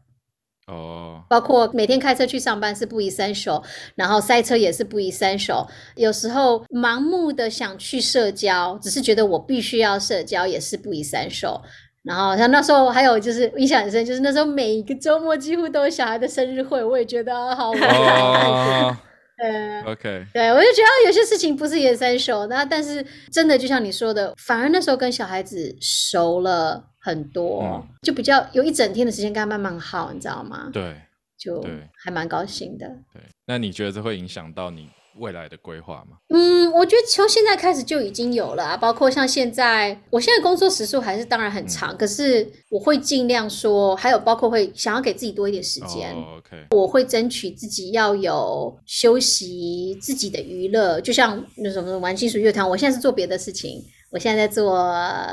[0.73, 3.63] 哦，包括每天开车去上班是不宜三手，
[3.95, 5.67] 然后塞车也是不宜三手。
[5.97, 11.61] 有时候盲目的想去社交，只是觉得我必须要社交，也是不宜三手。
[12.03, 17.81] 然后像那时候还有就是印象很深，就是那时候每一个周末几乎都有小孩的生日会，我也觉得好玩。
[19.43, 30.71] 呃，OK，对我就觉得有些事情不是也三手，那但是真的就像你说的，反而那时候跟小孩子熟了很多，就比较有一整天的时间跟他慢慢耗，你知道吗？
[30.73, 30.97] 对，
[31.37, 31.63] 就
[32.03, 32.87] 还蛮高兴的。
[33.13, 34.89] 对，那你觉得这会影响到你？
[35.19, 36.17] 未来的规划吗？
[36.29, 46.15] 嗯，我觉得从现在开始就已经有了，啊包括像现在，我现在工作时数还是当然很长，可是我会尽量说，还有包括会想要给自己多一点时间。
[46.15, 54.85] OK，我会争取自己要有休息、自己的娱乐，就像那什么玩金属乐团，我现在是做别的事情，我现在在做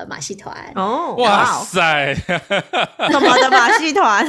[0.10, 0.56] 马戏团。
[0.76, 4.26] 哦，哇塞，什么的马戏团？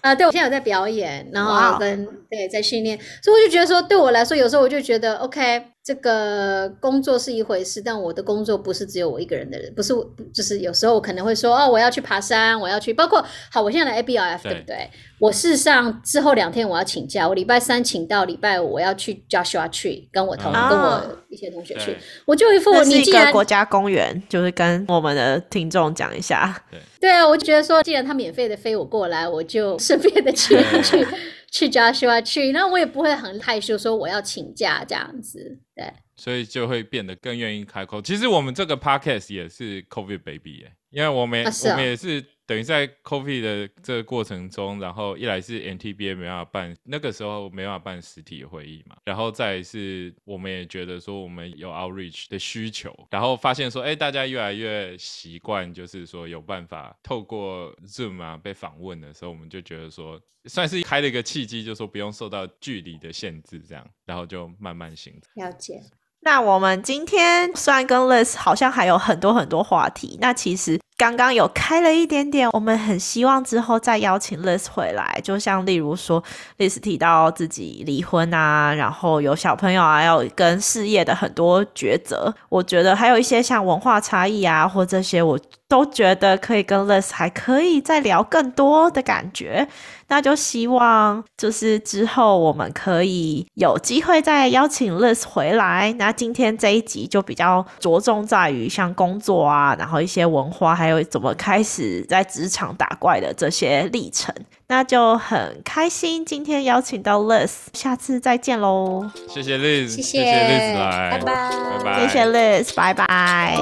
[0.00, 5.73] 啊， 对我现在有在表演，然后跟对在训练，所以我就觉得说，对我来说，有时候我就觉得，OK。
[5.84, 9.92] 这个工作是一回事，但我的工作不是只有我一个人的人，不是，
[10.32, 14.88] 就是有时候我可能会说，哦，我要去爬山，我要去，包括好，我现在来 A B R F，对不对？
[15.18, 21.94] 我事实上之后两天我要请假，我礼拜三请到礼拜五我要去 Joshua Tree 跟我同跟我一些同学去，
[22.24, 31.06] 我就一副你既然国家公园，就是跟我们的听众讲一下，对对啊，我就觉得说，既然他免费的飞我过来，我就顺便的去去。
[31.54, 38.02] 去 Joshua 去，那我也不会很害羞说我要请假这样子，对，所以就会变得更愿意开口。
[38.02, 42.24] 其实我们这个 podcast 也是 COVID baby 哎，因为我们我们也是。
[42.46, 65.44] 等于在 COVID 的这个过程中，然后一来是 NTBA 没办法办，那个时候没办法办实体会议嘛，然后再是我们也觉得说我们有 outreach 的需求，然后发现说，哎，大家越来越习惯，就是说有办法透过 Zoom 啊被访问的时候，我们就觉得说，算是开了一个契机，就说不用受到距离的限制，这样，然后就慢慢形成。
[65.44, 65.80] 了解。
[66.20, 70.78] 那我们今天虽然跟 Liz 好像还有很多很多话题，那其实。
[70.96, 76.22] 刚刚有开了一点点，我们很希望之后再邀请 Liz 回来，就像例如说
[76.58, 85.38] ，Liz 提到自己离婚啊，然后有小朋友啊，要跟事业的很多抉择，我觉得还有一些像文化差异啊，或这些，我
[85.74, 89.66] 都觉得可以跟 Liz 还可以再聊更多的感觉。
[90.06, 95.92] 那就希望就是之后我们可以有机会再邀请 Liz 回来。
[95.98, 100.74] 那今天这一集就比较着重在于像工作啊，然后一些文化。
[100.74, 104.34] 还有怎么开始在职场打怪的这些历程，
[104.66, 106.26] 那就很开心。
[106.26, 109.08] 今天邀请到 Liz，下次再见喽！
[109.28, 113.56] 谢谢 Liz，谢谢 Liz 来，拜拜，拜拜，谢谢 Liz，拜拜。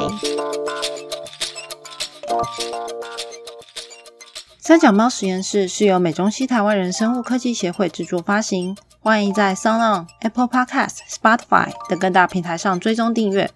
[4.58, 13.50] 三脚猫实验室是由美中西台湾人生物科技协会制作发行，欢迎在 Sound、Apple Podcast、Spotify 等各大平台上追踪订阅。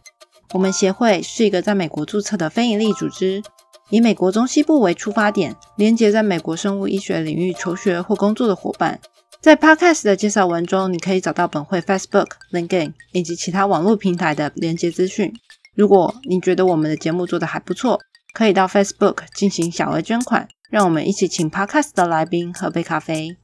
[0.52, 3.42] 我们协会是一个在美国注册的非营利组织。
[3.90, 8.98] 以美国中西部为出发点，连接在美国生物医学领域求学或工作的伙伴。
[9.40, 15.32] 在 Podcast 的介绍文中，你可以找到本会 Facebook、LinkedIn 以及其他网络平台的连接资讯。
[15.76, 18.00] 如果你觉得我们的节目做得还不错，
[18.36, 23.38] 可以到 Facebook 进行小额捐款，让我们一起请 Podcast 的来宾喝杯咖啡。